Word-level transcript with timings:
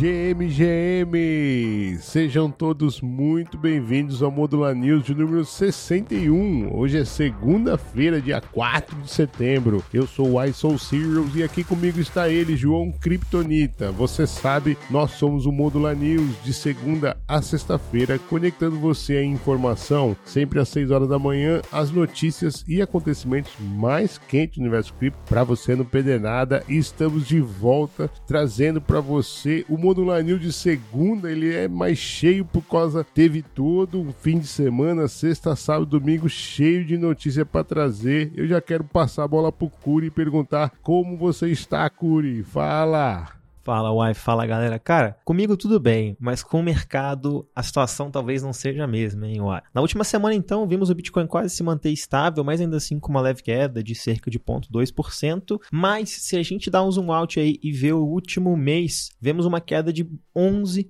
GM 0.00 0.48
GM! 0.48 1.98
Sejam 2.00 2.50
todos 2.50 3.02
muito 3.02 3.58
bem-vindos 3.58 4.22
ao 4.22 4.30
Modular 4.30 4.74
News 4.74 5.04
de 5.04 5.14
número 5.14 5.44
61. 5.44 6.74
Hoje 6.74 7.00
é 7.00 7.04
segunda-feira, 7.04 8.18
dia 8.18 8.40
4 8.40 8.96
de 8.96 9.10
setembro. 9.10 9.84
Eu 9.92 10.06
sou 10.06 10.32
o 10.32 10.44
iSoul 10.44 10.78
Serials 10.78 11.36
e 11.36 11.42
aqui 11.42 11.62
comigo 11.62 12.00
está 12.00 12.30
ele, 12.30 12.56
João 12.56 12.90
Kryptonita. 12.90 13.92
Você 13.92 14.26
sabe, 14.26 14.78
nós 14.88 15.10
somos 15.10 15.44
o 15.44 15.52
Modular 15.52 15.94
News 15.94 16.42
de 16.42 16.54
segunda 16.54 17.18
a 17.28 17.42
sexta-feira, 17.42 18.18
conectando 18.18 18.80
você 18.80 19.18
à 19.18 19.22
informação 19.22 20.16
sempre 20.24 20.60
às 20.60 20.70
6 20.70 20.90
horas 20.92 21.10
da 21.10 21.18
manhã, 21.18 21.60
as 21.70 21.90
notícias 21.90 22.64
e 22.66 22.80
acontecimentos 22.80 23.52
mais 23.60 24.16
quentes 24.16 24.56
do 24.56 24.62
universo 24.62 24.94
cripto 24.94 25.20
para 25.26 25.44
você 25.44 25.76
não 25.76 25.84
perder 25.84 26.18
nada. 26.18 26.64
E 26.66 26.78
estamos 26.78 27.28
de 27.28 27.38
volta 27.38 28.10
trazendo 28.26 28.80
para 28.80 29.00
você 29.00 29.62
o 29.68 29.89
Modular 29.90 30.22
News 30.22 30.40
de 30.40 30.52
segunda. 30.52 31.32
Ele 31.32 31.52
é 31.52 31.66
mais 31.66 31.98
cheio 31.98 32.44
por 32.44 32.62
causa 32.62 33.02
teve 33.02 33.42
todo 33.42 34.00
um 34.00 34.12
fim 34.12 34.38
de 34.38 34.46
semana, 34.46 35.08
sexta, 35.08 35.56
sábado, 35.56 35.98
domingo 35.98 36.28
cheio 36.28 36.84
de 36.84 36.96
notícia 36.96 37.44
para 37.44 37.64
trazer. 37.64 38.30
Eu 38.36 38.46
já 38.46 38.60
quero 38.60 38.84
passar 38.84 39.24
a 39.24 39.28
bola 39.28 39.50
pro 39.50 39.68
Curi 39.68 40.06
e 40.06 40.10
perguntar 40.10 40.72
como 40.80 41.16
você 41.16 41.48
está, 41.48 41.90
Curi. 41.90 42.44
Fala. 42.44 43.39
Fala, 43.70 43.92
Uai, 43.92 44.14
fala 44.14 44.44
galera. 44.46 44.80
Cara, 44.80 45.16
comigo 45.24 45.56
tudo 45.56 45.78
bem, 45.78 46.16
mas 46.18 46.42
com 46.42 46.58
o 46.58 46.62
mercado 46.62 47.48
a 47.54 47.62
situação 47.62 48.10
talvez 48.10 48.42
não 48.42 48.52
seja 48.52 48.82
a 48.82 48.86
mesma, 48.88 49.28
hein, 49.28 49.40
Uai. 49.40 49.62
Na 49.72 49.80
última 49.80 50.02
semana, 50.02 50.34
então, 50.34 50.66
vimos 50.66 50.90
o 50.90 50.94
Bitcoin 50.96 51.28
quase 51.28 51.54
se 51.54 51.62
manter 51.62 51.92
estável, 51.92 52.42
mas 52.42 52.60
ainda 52.60 52.78
assim 52.78 52.98
com 52.98 53.12
uma 53.12 53.20
leve 53.20 53.44
queda 53.44 53.80
de 53.80 53.94
cerca 53.94 54.28
de 54.28 54.40
0,2%. 54.40 55.60
Mas 55.70 56.10
se 56.10 56.36
a 56.36 56.42
gente 56.42 56.68
dá 56.68 56.82
um 56.82 56.90
zoom 56.90 57.12
out 57.12 57.38
aí 57.38 57.60
e 57.62 57.70
ver 57.70 57.92
o 57.92 58.04
último 58.04 58.56
mês, 58.56 59.10
vemos 59.20 59.46
uma 59.46 59.60
queda 59.60 59.92
de 59.92 60.04
11% 60.36 60.88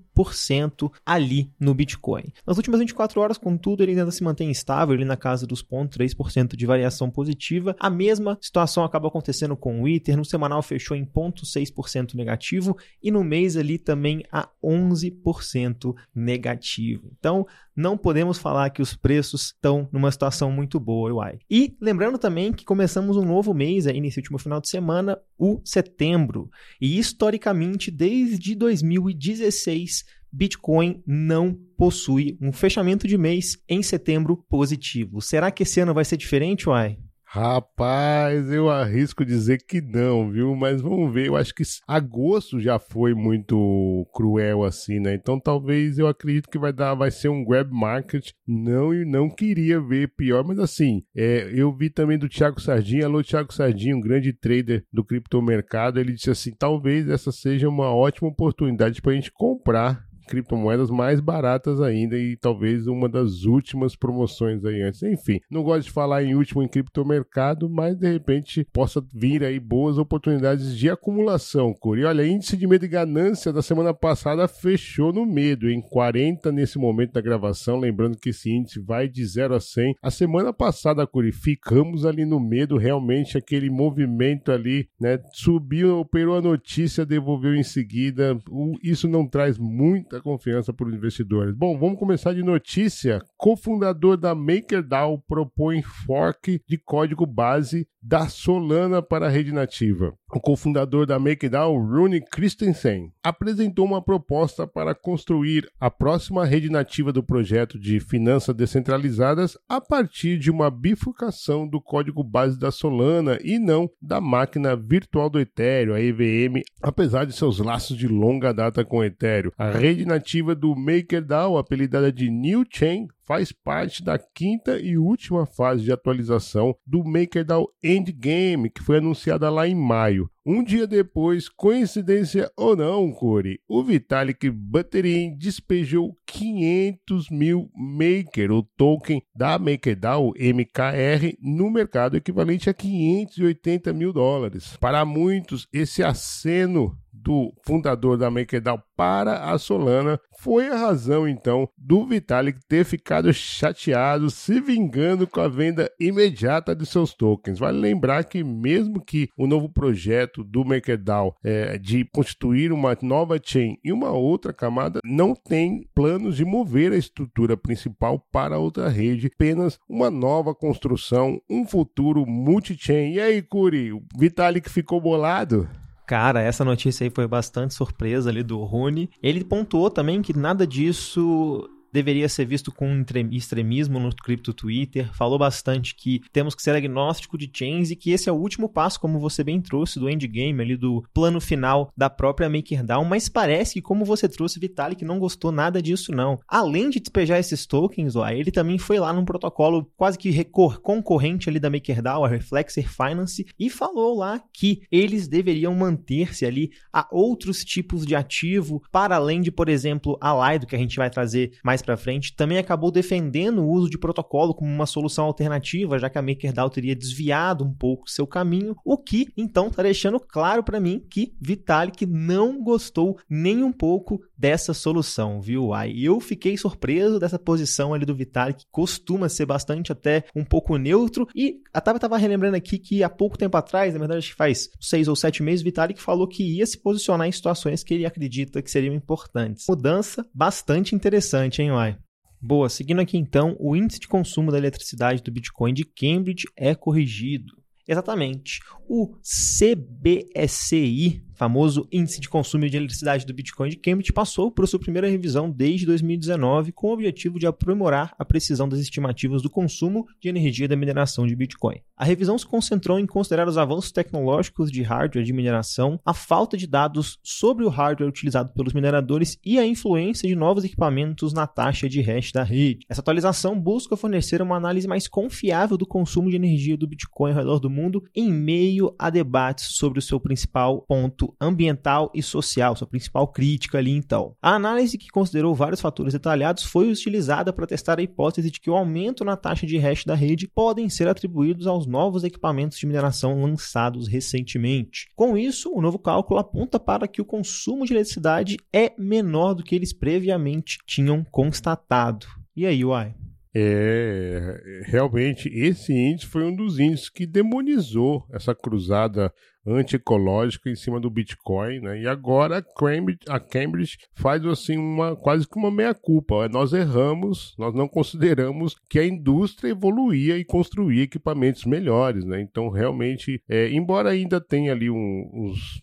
ali 1.05 1.51
no 1.59 1.75
Bitcoin. 1.75 2.33
Nas 2.47 2.57
últimas 2.57 2.81
24 2.81 3.21
horas, 3.21 3.39
contudo, 3.39 3.83
ele 3.83 3.93
ainda 3.93 4.11
se 4.11 4.23
mantém 4.23 4.51
estável, 4.51 4.95
ali 4.95 5.05
na 5.05 5.17
casa 5.17 5.47
dos 5.47 5.63
0,3% 5.63 6.57
de 6.57 6.67
variação 6.67 7.11
positiva. 7.11 7.75
A 7.79 7.91
mesma 7.91 8.39
situação 8.41 8.85
acaba 8.85 9.09
acontecendo 9.09 9.57
com 9.57 9.83
o 9.83 9.89
Ether, 9.89 10.17
no 10.17 10.25
semanal 10.25 10.63
fechou 10.63 10.97
em 10.97 11.05
0,6% 11.05 12.15
negativo 12.15 12.77
e 13.03 13.11
no 13.11 13.25
mês 13.25 13.57
ali 13.57 13.79
também 13.79 14.25
a 14.31 14.49
11% 14.63 15.95
negativo. 16.15 17.11
Então, 17.19 17.47
não 17.75 17.97
podemos 17.97 18.39
falar 18.39 18.71
que 18.71 18.83
os 18.83 18.95
preços 18.95 19.47
estão 19.47 19.89
numa 19.93 20.11
situação 20.11 20.51
muito 20.51 20.79
boa, 20.79 21.13
uai. 21.15 21.39
E 21.51 21.77
lembrando 21.81 22.19
também 22.19 22.53
que 22.53 22.65
começamos 22.65 23.17
um 23.17 23.25
novo 23.25 23.55
mês 23.55 23.87
aí 23.87 24.01
nesse 24.01 24.19
último 24.19 24.39
final 24.39 24.61
de 24.61 24.69
semana, 24.69 25.19
o 25.39 25.61
setembro. 25.65 26.51
E 26.81 26.99
historicamente, 26.99 27.91
desde 27.91 28.55
2016, 28.55 30.05
Bitcoin 30.33 31.03
não 31.07 31.57
possui 31.77 32.39
um 32.41 32.53
fechamento 32.53 33.07
de 33.07 33.17
mês 33.17 33.59
em 33.69 33.83
setembro 33.83 34.37
positivo. 34.49 35.21
Será 35.21 35.51
que 35.51 35.63
esse 35.63 35.81
ano 35.81 35.95
vai 35.95 36.05
ser 36.05 36.17
diferente, 36.17 36.69
uai? 36.69 36.99
Rapaz, 37.33 38.51
eu 38.51 38.69
arrisco 38.69 39.25
dizer 39.25 39.59
que 39.65 39.81
não, 39.81 40.33
viu? 40.33 40.57
Mas 40.57 40.83
vamos 40.83 41.15
ver. 41.15 41.29
Eu 41.29 41.37
acho 41.37 41.55
que 41.55 41.63
agosto 41.87 42.59
já 42.59 42.77
foi 42.77 43.15
muito 43.15 44.05
cruel 44.13 44.65
assim, 44.65 44.99
né? 44.99 45.15
Então 45.15 45.39
talvez 45.39 45.97
eu 45.97 46.09
acredito 46.09 46.51
que 46.51 46.59
vai 46.59 46.73
dar, 46.73 46.93
vai 46.97 47.09
ser 47.09 47.29
um 47.29 47.45
grab 47.45 47.71
market. 47.71 48.33
Não 48.45 48.93
e 48.93 49.05
não 49.05 49.31
queria 49.31 49.81
ver 49.81 50.13
pior, 50.17 50.43
mas 50.43 50.59
assim, 50.59 51.03
é, 51.15 51.49
eu 51.55 51.73
vi 51.73 51.89
também 51.89 52.19
do 52.19 52.29
Thiago 52.29 52.61
Sardinha. 52.61 53.07
Alô, 53.07 53.23
Thiago 53.23 53.55
Sardinha, 53.55 53.97
um 53.97 54.01
grande 54.01 54.33
trader 54.33 54.85
do 54.93 55.05
criptomercado. 55.05 56.01
Ele 56.01 56.15
disse 56.15 56.31
assim: 56.31 56.51
talvez 56.51 57.09
essa 57.09 57.31
seja 57.31 57.69
uma 57.69 57.95
ótima 57.95 58.29
oportunidade 58.29 59.01
para 59.01 59.13
a 59.13 59.15
gente 59.15 59.31
comprar 59.31 60.10
criptomoedas 60.31 60.91
mais 60.91 61.21
baratas 61.21 61.81
ainda 61.81 62.17
e 62.17 62.37
talvez 62.37 62.87
uma 62.87 63.09
das 63.09 63.43
últimas 63.43 63.97
promoções 63.97 64.65
aí 64.65 64.81
antes. 64.81 65.03
Enfim, 65.03 65.41
não 65.51 65.65
gosto 65.65 65.87
de 65.87 65.91
falar 65.91 66.23
em 66.23 66.35
último 66.35 66.63
em 66.63 66.69
criptomercado, 66.69 67.69
mas 67.69 67.97
de 67.97 68.11
repente 68.11 68.65
possa 68.73 69.05
vir 69.13 69.43
aí 69.43 69.59
boas 69.59 69.99
oportunidades 69.99 70.77
de 70.77 70.89
acumulação, 70.89 71.75
Curi. 71.75 72.05
Olha, 72.05 72.27
índice 72.27 72.57
de 72.57 72.67
medo 72.67 72.85
e 72.85 72.89
ganância 72.89 73.53
da 73.53 73.61
semana 73.61 73.93
passada 73.93 74.47
fechou 74.47 75.13
no 75.13 75.27
medo, 75.27 75.69
em 75.69 75.81
40 75.81 76.53
nesse 76.53 76.79
momento 76.79 77.13
da 77.13 77.21
gravação, 77.21 77.79
lembrando 77.79 78.17
que 78.17 78.31
esse 78.31 78.51
índice 78.51 78.79
vai 78.81 79.09
de 79.09 79.27
0 79.27 79.55
a 79.55 79.61
100. 79.61 79.97
A 80.01 80.11
semana 80.11 80.53
passada, 80.53 81.07
Curi, 81.07 81.33
ficamos 81.33 82.07
ali 82.07 82.25
no 82.25 82.39
medo, 82.39 82.77
realmente 82.77 83.37
aquele 83.37 83.69
movimento 83.69 84.53
ali, 84.53 84.89
né, 85.01 85.19
subiu, 85.33 85.99
operou 85.99 86.37
a 86.37 86.43
notícia, 86.43 87.05
devolveu 87.05 87.55
em 87.55 87.65
seguida. 87.65 88.39
Isso 88.83 89.09
não 89.09 89.27
traz 89.27 89.59
muita 89.59 90.20
confiança 90.21 90.75
os 90.79 90.95
investidores. 90.95 91.55
Bom, 91.55 91.79
vamos 91.79 91.99
começar 91.99 92.33
de 92.33 92.43
notícia. 92.43 93.21
Cofundador 93.37 94.17
da 94.17 94.35
MakerDAO 94.35 95.19
propõe 95.19 95.83
fork 95.83 96.61
de 96.69 96.79
código 96.79 97.27
base 97.27 97.87
da 98.03 98.29
Solana 98.29 99.03
para 99.03 99.27
a 99.27 99.29
rede 99.29 99.53
nativa. 99.53 100.15
O 100.33 100.41
cofundador 100.41 101.07
da 101.07 101.19
MakerDAO, 101.19 101.77
Rune 101.77 102.21
Christensen, 102.21 103.13
apresentou 103.23 103.85
uma 103.85 104.01
proposta 104.01 104.67
para 104.67 104.95
construir 104.95 105.69
a 105.79 105.91
próxima 105.91 106.45
rede 106.45 106.71
nativa 106.71 107.13
do 107.13 107.23
projeto 107.23 107.79
de 107.79 107.99
finanças 108.01 108.55
descentralizadas 108.55 109.59
a 109.69 109.81
partir 109.81 110.39
de 110.39 110.51
uma 110.51 110.71
bifurcação 110.71 111.67
do 111.67 111.81
código 111.81 112.23
base 112.23 112.59
da 112.59 112.71
Solana 112.71 113.39
e 113.43 113.59
não 113.59 113.91
da 114.01 114.21
máquina 114.21 114.77
virtual 114.77 115.29
do 115.29 115.41
Ethereum, 115.41 115.95
a 115.95 116.01
EVM, 116.01 116.63
apesar 116.81 117.27
de 117.27 117.33
seus 117.33 117.59
laços 117.59 117.97
de 117.97 118.07
longa 118.07 118.53
data 118.55 118.85
com 118.85 118.99
o 118.99 119.05
Ethereum. 119.05 119.51
A 119.59 119.71
rede 119.71 120.00
nativa 120.05 120.55
do 120.55 120.75
MakerDAO, 120.75 121.59
apelidada 121.59 122.13
de 122.13 122.31
New 122.31 122.65
Chain, 122.69 123.09
faz 123.31 123.53
parte 123.53 124.03
da 124.03 124.19
quinta 124.19 124.77
e 124.81 124.99
última 124.99 125.47
fase 125.47 125.85
de 125.85 125.93
atualização 125.93 126.75
do 126.85 127.05
MakerDAO 127.05 127.69
Endgame, 127.81 128.71
que 128.71 128.83
foi 128.83 128.99
anunciada 128.99 129.49
lá 129.49 129.69
em 129.69 129.75
maio. 129.75 130.29
Um 130.45 130.65
dia 130.65 130.85
depois, 130.85 131.49
coincidência 131.49 132.51
ou 132.57 132.75
não, 132.75 133.13
Corey, 133.13 133.61
o 133.69 133.85
Vitalik 133.85 134.51
Buterin 134.51 135.37
despejou 135.37 136.17
500 136.27 137.31
mil 137.31 137.71
Maker, 137.73 138.51
o 138.51 138.63
token 138.63 139.23
da 139.33 139.59
MakerDAO 139.61 140.33
MKR, 140.37 141.37
no 141.41 141.71
mercado 141.71 142.17
equivalente 142.17 142.69
a 142.69 142.75
580 142.75 143.93
mil 143.93 144.13
dólares. 144.13 144.77
Para 144.81 145.05
muitos, 145.05 145.69
esse 145.73 146.03
aceno 146.03 146.99
do 147.23 147.53
fundador 147.65 148.17
da 148.17 148.31
MakerDAO 148.31 148.83
para 148.97 149.51
a 149.51 149.59
Solana 149.59 150.21
foi 150.39 150.69
a 150.69 150.77
razão 150.77 151.29
então 151.29 151.69
do 151.77 152.07
Vitalik 152.07 152.59
ter 152.69 152.85
ficado 152.85 153.33
chateado, 153.33 154.31
se 154.31 154.61
vingando 154.61 155.27
com 155.27 155.41
a 155.41 155.49
venda 155.49 155.91
imediata 156.01 156.75
de 156.75 156.87
seus 156.87 157.15
tokens. 157.15 157.59
Vale 157.59 157.79
lembrar 157.79 158.25
que 158.25 158.43
mesmo 158.43 159.03
que 159.05 159.29
o 159.37 159.47
novo 159.47 159.69
projeto 159.69 160.43
do 160.43 160.65
MakerDAO 160.65 161.35
é, 161.45 161.79
de 161.79 162.05
constituir 162.07 162.73
uma 162.73 162.97
nova 163.03 163.39
chain 163.43 163.77
e 163.85 163.93
uma 163.93 164.11
outra 164.11 164.53
camada 164.53 165.01
não 165.05 165.35
tem 165.35 165.87
planos 165.95 166.37
de 166.37 166.45
mover 166.45 166.93
a 166.93 166.97
estrutura 166.97 167.57
principal 167.57 168.19
para 168.33 168.59
outra 168.59 168.89
rede, 168.89 169.31
apenas 169.35 169.79
uma 169.89 170.11
nova 170.11 170.55
construção, 170.55 171.41
um 171.49 171.67
futuro 171.67 172.25
multi-chain. 172.27 173.15
E 173.15 173.21
aí, 173.21 173.43
Curi, 173.43 173.93
o 173.93 174.03
Vitalik 174.17 174.71
ficou 174.71 175.01
bolado? 175.01 175.69
Cara, 176.11 176.41
essa 176.41 176.65
notícia 176.65 177.05
aí 177.05 177.11
foi 177.15 177.25
bastante 177.29 177.73
surpresa 177.73 178.31
ali 178.31 178.43
do 178.43 178.59
Rune. 178.65 179.09
Ele 179.23 179.45
pontuou 179.45 179.89
também 179.89 180.21
que 180.21 180.37
nada 180.37 180.67
disso 180.67 181.71
deveria 181.93 182.29
ser 182.29 182.45
visto 182.45 182.73
com 182.73 183.05
extremismo 183.31 183.99
no 183.99 184.15
cripto 184.15 184.53
Twitter, 184.53 185.13
falou 185.15 185.39
bastante 185.39 185.95
que 185.95 186.21
temos 186.33 186.55
que 186.55 186.63
ser 186.63 186.75
agnóstico 186.75 187.39
de 187.39 187.51
chains 187.53 187.91
e 187.91 187.97
que 187.97 188.11
esse 188.11 188.29
é 188.29 188.33
o 188.33 188.37
último 188.37 188.69
passo, 188.69 189.01
como 189.01 189.19
você 189.19 189.43
bem 189.43 189.61
trouxe, 189.61 189.99
do 189.99 190.09
endgame 190.09 190.63
ali, 190.63 190.77
do 190.77 191.05
plano 191.13 191.41
final 191.41 191.93
da 191.97 192.09
própria 192.09 192.49
MakerDAO, 192.49 193.05
mas 193.05 193.29
parece 193.29 193.75
que 193.75 193.83
como 193.83 194.05
você 194.05 194.29
trouxe, 194.29 194.61
Vitalik 194.61 195.05
não 195.05 195.19
gostou 195.19 195.53
nada 195.53 195.83
disso 195.83 196.13
não. 196.13 196.39
Além 196.47 196.91
de 196.91 197.01
despejar 197.01 197.39
esses 197.39 197.67
tokens, 197.67 198.17
ó, 198.17 198.29
ele 198.29 198.51
também 198.51 198.79
foi 198.79 198.99
lá 198.99 199.13
num 199.13 199.25
protocolo 199.25 199.91
quase 199.97 200.19
que 200.19 200.45
concorrente 200.45 201.49
ali 201.49 201.59
da 201.59 201.71
MakerDAO, 201.71 202.25
a 202.25 202.29
Reflexer 202.29 202.89
Finance, 202.89 203.47
e 203.59 203.71
falou 203.71 204.17
lá 204.17 204.41
que 204.53 204.83
eles 204.91 205.29
deveriam 205.29 205.75
manter-se 205.75 206.45
ali 206.45 206.71
a 206.93 207.07
outros 207.11 207.65
tipos 207.65 208.07
de 208.07 208.15
ativo, 208.15 208.83
para 208.91 209.17
além 209.17 209.41
de, 209.41 209.51
por 209.51 209.69
exemplo, 209.69 210.19
a 210.21 210.53
Lido, 210.53 210.67
que 210.67 210.77
a 210.77 210.79
gente 210.79 210.97
vai 210.97 211.11
trazer 211.11 211.53
mais 211.65 211.80
mais 211.81 211.83
para 211.83 211.97
frente, 211.97 212.35
também 212.35 212.59
acabou 212.59 212.91
defendendo 212.91 213.63
o 213.63 213.69
uso 213.69 213.89
de 213.89 213.99
protocolo 213.99 214.55
como 214.55 214.71
uma 214.71 214.87
solução 214.87 215.25
alternativa, 215.25 215.99
já 215.99 216.09
que 216.09 216.19
a 216.19 216.23
MakerDAO 216.23 216.71
teria 216.71 216.95
desviado 216.95 217.65
um 217.65 217.73
pouco 217.73 218.11
seu 218.11 218.27
caminho, 218.27 218.77
o 218.85 218.97
que 218.97 219.29
então 219.37 219.69
está 219.69 219.83
deixando 219.83 220.21
claro 220.21 220.63
para 220.63 220.81
mim 220.81 221.03
que 221.11 221.35
Vitalik 221.41 222.07
não 222.07 222.63
gostou 222.63 223.19
nem 223.29 223.65
um 223.65 223.73
pouco 223.73 224.23
dessa 224.41 224.73
solução, 224.73 225.39
viu? 225.39 225.75
Aí 225.75 226.03
eu 226.03 226.19
fiquei 226.19 226.57
surpreso 226.57 227.21
dessa 227.21 227.39
posição 227.39 227.93
ali 227.93 228.07
do 228.07 228.15
Vitalik, 228.15 228.65
que 228.65 228.71
costuma 228.73 229.29
ser 229.29 229.45
bastante 229.45 229.93
até 229.93 230.25
um 230.35 230.43
pouco 230.43 230.79
neutro, 230.79 231.29
e 231.37 231.59
a 231.75 231.81
Tava 231.81 231.99
estava 231.99 232.17
relembrando 232.17 232.57
aqui 232.57 232.79
que 232.79 233.03
há 233.03 233.11
pouco 233.11 233.37
tempo 233.37 233.59
atrás, 233.59 233.93
na 233.93 233.99
verdade 233.99 234.21
acho 234.21 234.31
que 234.31 234.37
faz 234.37 234.71
seis 234.81 235.09
ou 235.09 235.15
sete 235.15 235.43
meses, 235.43 235.63
Vitalik 235.63 236.01
falou 236.01 236.27
que 236.27 236.43
ia 236.43 236.65
se 236.65 236.79
posicionar 236.79 237.29
em 237.29 237.33
situações 237.33 237.85
que 237.85 237.93
ele 237.93 238.07
acredita 238.07 238.63
que 238.63 238.71
seriam 238.71 238.95
importantes. 238.95 239.67
Mudança 239.69 240.25
bastante 240.33 240.95
interessante, 240.95 241.61
hein, 241.61 241.73
Uai? 241.73 241.99
Boa, 242.41 242.71
seguindo 242.71 243.03
aqui 243.03 243.19
então, 243.19 243.55
o 243.61 243.77
índice 243.77 244.01
de 244.01 244.09
consumo 244.09 244.51
da 244.51 244.57
eletricidade 244.57 245.23
do 245.23 245.31
Bitcoin 245.31 245.75
de 245.75 245.85
Cambridge 245.85 246.47
é 246.57 246.75
corrigido. 246.75 247.61
Exatamente. 247.87 248.61
O 248.89 249.17
CBSI 249.21 251.23
famoso 251.41 251.89
índice 251.91 252.21
de 252.21 252.29
consumo 252.29 252.69
de 252.69 252.77
eletricidade 252.77 253.25
do 253.25 253.33
Bitcoin 253.33 253.71
de 253.71 253.77
Cambridge 253.77 254.13
passou 254.13 254.51
por 254.51 254.69
sua 254.69 254.79
primeira 254.79 255.09
revisão 255.09 255.51
desde 255.51 255.87
2019 255.87 256.71
com 256.71 256.89
o 256.89 256.93
objetivo 256.93 257.39
de 257.39 257.47
aprimorar 257.47 258.15
a 258.19 258.27
precisão 258.27 258.69
das 258.69 258.79
estimativas 258.79 259.41
do 259.41 259.49
consumo 259.49 260.07
de 260.21 260.29
energia 260.29 260.69
da 260.69 260.77
mineração 260.77 261.27
de 261.27 261.35
Bitcoin. 261.35 261.81
A 261.97 262.05
revisão 262.05 262.37
se 262.37 262.47
concentrou 262.47 262.99
em 262.99 263.07
considerar 263.07 263.49
os 263.49 263.57
avanços 263.57 263.91
tecnológicos 263.91 264.71
de 264.71 264.83
hardware 264.83 265.25
de 265.25 265.33
mineração, 265.33 265.99
a 266.05 266.13
falta 266.13 266.59
de 266.59 266.67
dados 266.67 267.19
sobre 267.23 267.65
o 267.65 267.71
hardware 267.71 268.11
utilizado 268.11 268.53
pelos 268.53 268.75
mineradores 268.75 269.39
e 269.43 269.59
a 269.59 269.65
influência 269.65 270.29
de 270.29 270.37
novos 270.37 270.63
equipamentos 270.65 271.33
na 271.33 271.47
taxa 271.47 271.89
de 271.89 272.03
hash 272.03 272.33
da 272.33 272.43
rede. 272.43 272.85
Essa 272.87 273.01
atualização 273.01 273.59
busca 273.59 273.97
fornecer 273.97 274.43
uma 274.43 274.57
análise 274.57 274.87
mais 274.87 275.09
confiável 275.09 275.79
do 275.79 275.87
consumo 275.87 276.29
de 276.29 276.37
energia 276.37 276.77
do 276.77 276.87
Bitcoin 276.87 277.31
ao 277.31 277.39
redor 277.39 277.61
do 277.61 277.71
mundo 277.71 278.05
em 278.15 278.31
meio 278.31 278.95
a 278.99 279.09
debates 279.09 279.69
sobre 279.77 279.99
o 279.99 280.03
seu 280.03 280.21
principal 280.21 280.83
ponto 280.83 281.30
ambiental 281.41 282.11
e 282.15 282.23
social, 282.23 282.77
sua 282.77 282.87
principal 282.87 283.29
crítica 283.29 283.79
ali 283.79 283.93
então. 283.93 284.35
A 284.41 284.55
análise 284.55 284.99
que 284.99 285.09
considerou 285.09 285.55
vários 285.55 285.81
fatores 285.81 286.13
detalhados 286.13 286.65
foi 286.65 286.91
utilizada 286.91 287.53
para 287.53 287.67
testar 287.67 287.99
a 287.99 288.03
hipótese 288.03 288.51
de 288.51 288.61
que 288.61 288.71
o 288.71 288.77
aumento 288.77 289.25
na 289.25 289.37
taxa 289.37 289.67
de 289.67 289.79
hash 289.79 290.05
da 290.05 290.15
rede 290.15 290.49
podem 290.49 290.89
ser 290.89 291.09
atribuídos 291.09 291.67
aos 291.67 291.87
novos 291.87 292.25
equipamentos 292.25 292.79
de 292.79 292.87
mineração 292.87 293.43
lançados 293.43 294.09
recentemente. 294.09 295.09
Com 295.15 295.37
isso, 295.37 295.73
o 295.73 295.81
novo 295.81 295.99
cálculo 295.99 296.41
aponta 296.41 296.79
para 296.79 297.07
que 297.09 297.21
o 297.21 297.25
consumo 297.25 297.85
de 297.85 297.93
eletricidade 297.93 298.57
é 298.73 298.93
menor 298.99 299.55
do 299.55 299.63
que 299.63 299.75
eles 299.75 299.93
previamente 299.93 300.79
tinham 300.87 301.25
constatado. 301.25 302.27
E 302.57 302.67
aí, 302.67 302.85
Uai? 302.85 303.15
É, 303.55 304.83
realmente, 304.87 305.49
esse 305.49 305.93
índice 305.93 306.27
foi 306.27 306.45
um 306.45 306.55
dos 306.55 306.79
índices 306.79 307.09
que 307.09 307.27
demonizou 307.27 308.25
essa 308.33 308.55
cruzada 308.55 309.33
antiecológica 309.67 310.71
em 310.71 310.77
cima 310.77 311.01
do 311.01 311.11
Bitcoin, 311.11 311.81
né? 311.81 312.01
E 312.01 312.07
agora 312.07 312.59
a 312.59 312.63
Cambridge, 312.63 313.21
a 313.29 313.39
Cambridge 313.39 313.99
faz 314.15 314.45
assim 314.47 314.77
uma 314.77 315.15
quase 315.17 315.47
que 315.47 315.59
uma 315.59 315.71
meia 315.71 315.95
culpa. 315.95 316.49
Nós 316.49 316.73
erramos, 316.73 317.55
nós 317.59 317.75
não 317.75 317.89
consideramos 317.89 318.75
que 318.89 318.99
a 318.99 319.07
indústria 319.07 319.71
evoluía 319.71 320.39
e 320.39 320.45
construía 320.45 321.03
equipamentos 321.03 321.65
melhores, 321.65 322.25
né? 322.25 322.41
Então 322.41 322.71
realmente, 322.71 323.43
é, 323.49 323.69
embora 323.71 324.11
ainda 324.11 324.41
tenha 324.41 324.73
ali 324.73 324.89
um, 324.89 325.31
uns 325.33 325.83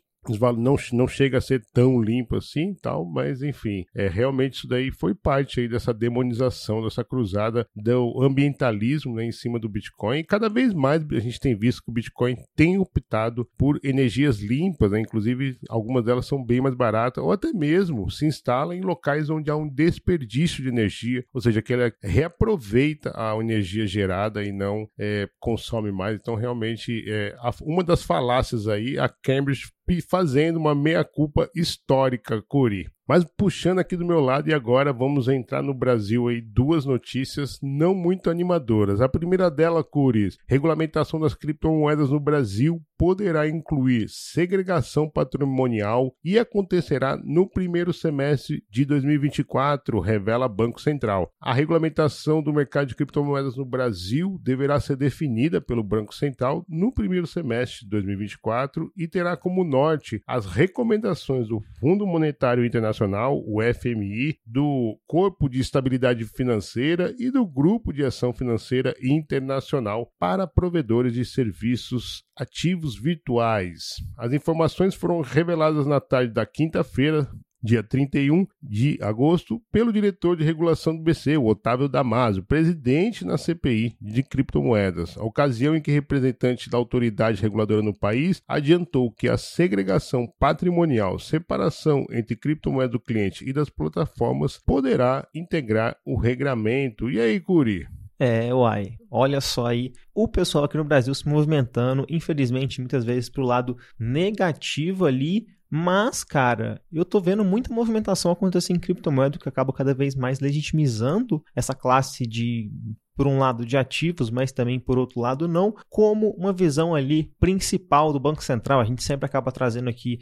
não, 0.57 0.75
não 0.93 1.07
chega 1.07 1.37
a 1.37 1.41
ser 1.41 1.63
tão 1.73 2.01
limpo 2.01 2.35
assim 2.35 2.73
tal, 2.81 3.05
mas 3.05 3.41
enfim, 3.41 3.85
é, 3.95 4.07
realmente 4.07 4.55
isso 4.55 4.67
daí 4.67 4.91
foi 4.91 5.13
parte 5.13 5.59
aí 5.59 5.67
dessa 5.67 5.93
demonização, 5.93 6.83
dessa 6.83 7.03
cruzada 7.03 7.67
do 7.75 8.21
ambientalismo 8.21 9.15
né, 9.15 9.25
em 9.25 9.31
cima 9.31 9.59
do 9.59 9.69
Bitcoin. 9.69 10.23
Cada 10.23 10.49
vez 10.49 10.73
mais 10.73 11.05
a 11.11 11.19
gente 11.19 11.39
tem 11.39 11.55
visto 11.55 11.83
que 11.83 11.89
o 11.89 11.93
Bitcoin 11.93 12.35
tem 12.55 12.77
optado 12.77 13.47
por 13.57 13.79
energias 13.83 14.39
limpas, 14.39 14.91
né, 14.91 14.99
inclusive 14.99 15.57
algumas 15.69 16.03
delas 16.03 16.25
são 16.25 16.43
bem 16.43 16.61
mais 16.61 16.75
baratas, 16.75 17.23
ou 17.23 17.31
até 17.31 17.51
mesmo 17.53 18.09
se 18.09 18.25
instala 18.25 18.75
em 18.75 18.81
locais 18.81 19.29
onde 19.29 19.49
há 19.49 19.55
um 19.55 19.67
desperdício 19.67 20.63
de 20.63 20.69
energia, 20.69 21.23
ou 21.33 21.41
seja, 21.41 21.61
que 21.61 21.73
ela 21.73 21.91
reaproveita 22.01 23.11
a 23.15 23.35
energia 23.39 23.85
gerada 23.85 24.43
e 24.43 24.51
não 24.51 24.87
é, 24.97 25.27
consome 25.39 25.91
mais. 25.91 26.15
Então, 26.15 26.35
realmente, 26.35 27.03
é, 27.07 27.35
uma 27.61 27.83
das 27.83 28.03
falácias 28.03 28.67
aí, 28.67 28.97
a 28.97 29.09
Cambridge 29.09 29.71
fazendo 30.01 30.57
uma 30.57 30.75
meia-culpa 30.75 31.49
histórica, 31.55 32.41
Curi. 32.41 32.89
Mas 33.07 33.23
puxando 33.23 33.79
aqui 33.79 33.95
do 33.95 34.05
meu 34.05 34.19
lado, 34.19 34.49
e 34.49 34.53
agora 34.53 34.91
vamos 34.91 35.29
entrar 35.29 35.63
no 35.63 35.73
Brasil 35.73 36.27
aí, 36.27 36.41
duas 36.41 36.85
notícias 36.85 37.57
não 37.63 37.95
muito 37.95 38.29
animadoras. 38.29 38.99
A 38.99 39.07
primeira 39.07 39.49
dela, 39.49 39.81
Curis, 39.81 40.37
regulamentação 40.45 41.17
das 41.17 41.33
criptomoedas 41.33 42.09
no 42.09 42.19
Brasil 42.19 42.81
poderá 42.97 43.47
incluir 43.47 44.09
segregação 44.09 45.09
patrimonial 45.09 46.13
e 46.25 46.37
acontecerá 46.37 47.15
no 47.23 47.47
primeiro 47.47 47.93
semestre 47.93 48.63
de 48.69 48.83
2024, 48.83 49.99
revela 49.99 50.49
Banco 50.49 50.81
Central. 50.81 51.31
A 51.39 51.53
regulamentação 51.53 52.41
do 52.41 52.51
mercado 52.51 52.87
de 52.87 52.95
criptomoedas 52.95 53.55
no 53.55 53.63
Brasil 53.63 54.37
deverá 54.43 54.79
ser 54.79 54.97
definida 54.97 55.61
pelo 55.61 55.83
Banco 55.83 56.13
Central 56.13 56.65
no 56.67 56.91
primeiro 56.91 57.27
semestre 57.27 57.85
de 57.85 57.89
2024 57.91 58.91
e 58.97 59.07
terá 59.07 59.37
como 59.37 59.63
norte 59.63 60.21
as 60.27 60.45
recomendações 60.45 61.47
do 61.47 61.61
Fundo 61.79 62.05
Monetário 62.05 62.65
Internacional 62.65 62.96
Internacional, 62.97 63.43
o 63.45 63.61
FMI, 63.61 64.39
do 64.45 64.99
Corpo 65.05 65.47
de 65.47 65.59
Estabilidade 65.59 66.25
Financeira 66.25 67.13
e 67.19 67.29
do 67.29 67.45
Grupo 67.45 67.93
de 67.93 68.03
Ação 68.03 68.33
Financeira 68.33 68.95
Internacional 69.01 70.11
para 70.19 70.47
provedores 70.47 71.13
de 71.13 71.23
serviços 71.23 72.23
ativos 72.35 72.99
virtuais. 72.99 73.97
As 74.17 74.33
informações 74.33 74.95
foram 74.95 75.21
reveladas 75.21 75.85
na 75.85 76.01
tarde 76.01 76.33
da 76.33 76.45
quinta-feira, 76.45 77.27
dia 77.67 77.83
31 77.83 78.47
de 78.63 78.97
agosto, 79.01 79.61
pelo 79.71 79.91
diretor 79.91 80.37
de 80.37 80.43
regulação 80.43 80.95
do 80.95 81.03
BC, 81.03 81.37
Otávio 81.37 81.89
Damasio, 81.89 82.41
presidente 82.41 83.25
na 83.25 83.37
CPI 83.37 83.97
de 84.01 84.23
criptomoedas, 84.23 85.17
a 85.17 85.23
ocasião 85.23 85.75
em 85.75 85.81
que 85.81 85.91
representante 85.91 86.69
da 86.69 86.77
autoridade 86.77 87.41
reguladora 87.41 87.81
no 87.81 87.93
país 87.93 88.41
adiantou 88.47 89.11
que 89.11 89.27
a 89.27 89.37
segregação 89.37 90.27
patrimonial, 90.39 91.19
separação 91.19 92.05
entre 92.09 92.37
criptomoedas 92.37 92.91
do 92.91 92.99
cliente 92.99 93.47
e 93.47 93.51
das 93.51 93.69
plataformas 93.69 94.57
poderá 94.57 95.27
integrar 95.35 95.97
o 96.05 96.15
regramento. 96.15 97.09
E 97.11 97.19
aí, 97.19 97.39
Curi? 97.39 97.85
É, 98.19 98.51
uai, 98.51 98.95
olha 99.11 99.39
só 99.39 99.67
aí 99.67 99.93
o 100.11 100.27
pessoal 100.27 100.63
aqui 100.63 100.75
no 100.75 100.83
Brasil 100.83 101.13
se 101.13 101.27
movimentando, 101.27 102.05
infelizmente, 102.09 102.79
muitas 102.79 103.05
vezes 103.05 103.29
para 103.29 103.43
o 103.43 103.45
lado 103.45 103.77
negativo 103.99 105.05
ali 105.05 105.45
mas, 105.69 106.23
cara, 106.23 106.81
eu 106.91 107.03
tô 107.03 107.19
vendo 107.19 107.43
muita 107.43 107.73
movimentação 107.73 108.31
acontecer 108.31 108.73
em 108.73 108.79
criptomoeda 108.79 109.37
que 109.37 109.49
acaba 109.49 109.73
cada 109.73 109.93
vez 109.93 110.15
mais 110.15 110.39
legitimizando 110.39 111.43
essa 111.55 111.73
classe 111.73 112.25
de 112.25 112.71
por 113.17 113.25
um 113.25 113.39
lado 113.39 113.65
de 113.65 113.75
ativos, 113.75 114.29
mas 114.29 114.51
também 114.51 114.79
por 114.79 114.99
outro 114.99 115.19
lado 115.19 115.47
não, 115.47 115.75
como 115.89 116.29
uma 116.37 116.53
visão 116.53 116.93
ali 116.93 117.33
principal 117.39 118.13
do 118.13 118.19
Banco 118.19 118.43
Central. 118.43 118.79
A 118.79 118.85
gente 118.85 119.03
sempre 119.03 119.25
acaba 119.25 119.51
trazendo 119.51 119.89
aqui 119.89 120.19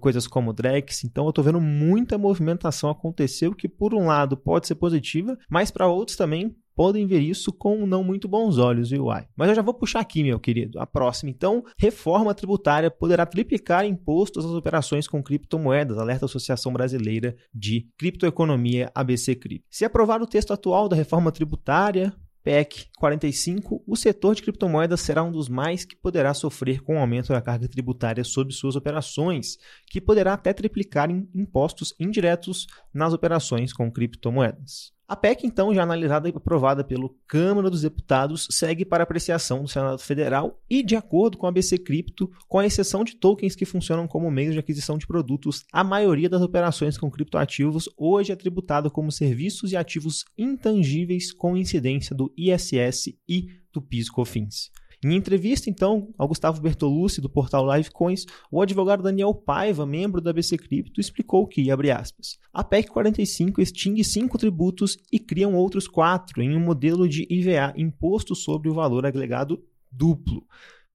coisas 0.00 0.28
como 0.28 0.52
Drex, 0.52 1.02
então 1.02 1.24
eu 1.24 1.30
estou 1.30 1.42
vendo 1.42 1.60
muita 1.60 2.16
movimentação 2.16 2.90
acontecer, 2.90 3.48
o 3.48 3.56
que 3.56 3.68
por 3.68 3.92
um 3.92 4.06
lado 4.06 4.36
pode 4.36 4.68
ser 4.68 4.76
positiva, 4.76 5.36
mas 5.50 5.72
para 5.72 5.88
outros 5.88 6.16
também 6.16 6.56
podem 6.78 7.08
ver 7.08 7.18
isso 7.18 7.52
com 7.52 7.84
não 7.84 8.04
muito 8.04 8.28
bons 8.28 8.56
olhos, 8.56 8.90
viu, 8.90 9.06
Uai? 9.06 9.26
Mas 9.36 9.48
eu 9.48 9.56
já 9.56 9.62
vou 9.62 9.74
puxar 9.74 9.98
aqui, 9.98 10.22
meu 10.22 10.38
querido. 10.38 10.78
A 10.78 10.86
próxima, 10.86 11.28
então, 11.28 11.64
reforma 11.76 12.32
tributária 12.32 12.88
poderá 12.88 13.26
triplicar 13.26 13.84
impostos 13.84 14.44
às 14.44 14.52
operações 14.52 15.08
com 15.08 15.20
criptomoedas, 15.20 15.98
alerta 15.98 16.26
a 16.26 16.28
Associação 16.28 16.72
Brasileira 16.72 17.36
de 17.52 17.88
Criptoeconomia, 17.98 18.92
ABC 18.94 19.34
Crip. 19.34 19.64
Se 19.68 19.84
aprovar 19.84 20.22
o 20.22 20.26
texto 20.26 20.52
atual 20.52 20.88
da 20.88 20.94
reforma 20.94 21.32
tributária, 21.32 22.14
PEC 22.44 22.86
45, 22.96 23.82
o 23.84 23.96
setor 23.96 24.36
de 24.36 24.42
criptomoedas 24.42 25.00
será 25.00 25.24
um 25.24 25.32
dos 25.32 25.48
mais 25.48 25.84
que 25.84 25.96
poderá 25.96 26.32
sofrer 26.32 26.80
com 26.80 26.94
o 26.94 27.00
aumento 27.00 27.30
da 27.30 27.42
carga 27.42 27.66
tributária 27.66 28.22
sobre 28.22 28.54
suas 28.54 28.76
operações, 28.76 29.56
que 29.88 30.00
poderá 30.00 30.34
até 30.34 30.52
triplicar 30.52 31.10
em 31.10 31.28
impostos 31.34 31.92
indiretos 31.98 32.68
nas 32.94 33.12
operações 33.12 33.72
com 33.72 33.90
criptomoedas. 33.90 34.96
A 35.08 35.16
PEC, 35.16 35.46
então, 35.46 35.74
já 35.74 35.82
analisada 35.82 36.28
e 36.28 36.32
aprovada 36.36 36.84
pelo 36.84 37.16
Câmara 37.26 37.70
dos 37.70 37.80
Deputados, 37.80 38.46
segue 38.50 38.84
para 38.84 39.04
apreciação 39.04 39.62
do 39.62 39.68
Senado 39.68 39.98
Federal 40.00 40.60
e, 40.68 40.82
de 40.82 40.96
acordo 40.96 41.38
com 41.38 41.46
a 41.46 41.50
BC 41.50 41.78
Cripto, 41.78 42.30
com 42.46 42.58
a 42.58 42.66
exceção 42.66 43.02
de 43.02 43.16
tokens 43.16 43.56
que 43.56 43.64
funcionam 43.64 44.06
como 44.06 44.30
meios 44.30 44.52
de 44.52 44.58
aquisição 44.58 44.98
de 44.98 45.06
produtos, 45.06 45.64
a 45.72 45.82
maioria 45.82 46.28
das 46.28 46.42
operações 46.42 46.98
com 46.98 47.10
criptoativos 47.10 47.88
hoje 47.96 48.32
é 48.32 48.36
tributada 48.36 48.90
como 48.90 49.10
serviços 49.10 49.72
e 49.72 49.78
ativos 49.78 50.26
intangíveis 50.36 51.32
com 51.32 51.56
incidência 51.56 52.14
do 52.14 52.30
ISS 52.36 53.14
e 53.26 53.48
do 53.72 53.80
PIS/COFINS. 53.80 54.70
Em 55.04 55.14
entrevista, 55.14 55.70
então, 55.70 56.12
ao 56.18 56.26
Gustavo 56.26 56.60
Bertolucci, 56.60 57.20
do 57.20 57.30
portal 57.30 57.64
Livecoins, 57.76 58.26
o 58.50 58.60
advogado 58.60 59.02
Daniel 59.02 59.32
Paiva, 59.32 59.86
membro 59.86 60.20
da 60.20 60.32
BC 60.32 60.58
Cripto, 60.58 61.00
explicou 61.00 61.46
que, 61.46 61.70
abre 61.70 61.92
aspas, 61.92 62.36
a 62.52 62.64
PEC 62.64 62.90
45 62.90 63.60
extingue 63.60 64.02
cinco 64.02 64.36
tributos 64.36 64.98
e 65.12 65.20
criam 65.20 65.54
outros 65.54 65.86
quatro 65.86 66.42
em 66.42 66.56
um 66.56 66.60
modelo 66.60 67.08
de 67.08 67.26
IVA, 67.30 67.72
Imposto 67.76 68.34
sobre 68.34 68.68
o 68.68 68.74
Valor 68.74 69.06
Agregado 69.06 69.62
Duplo. 69.90 70.44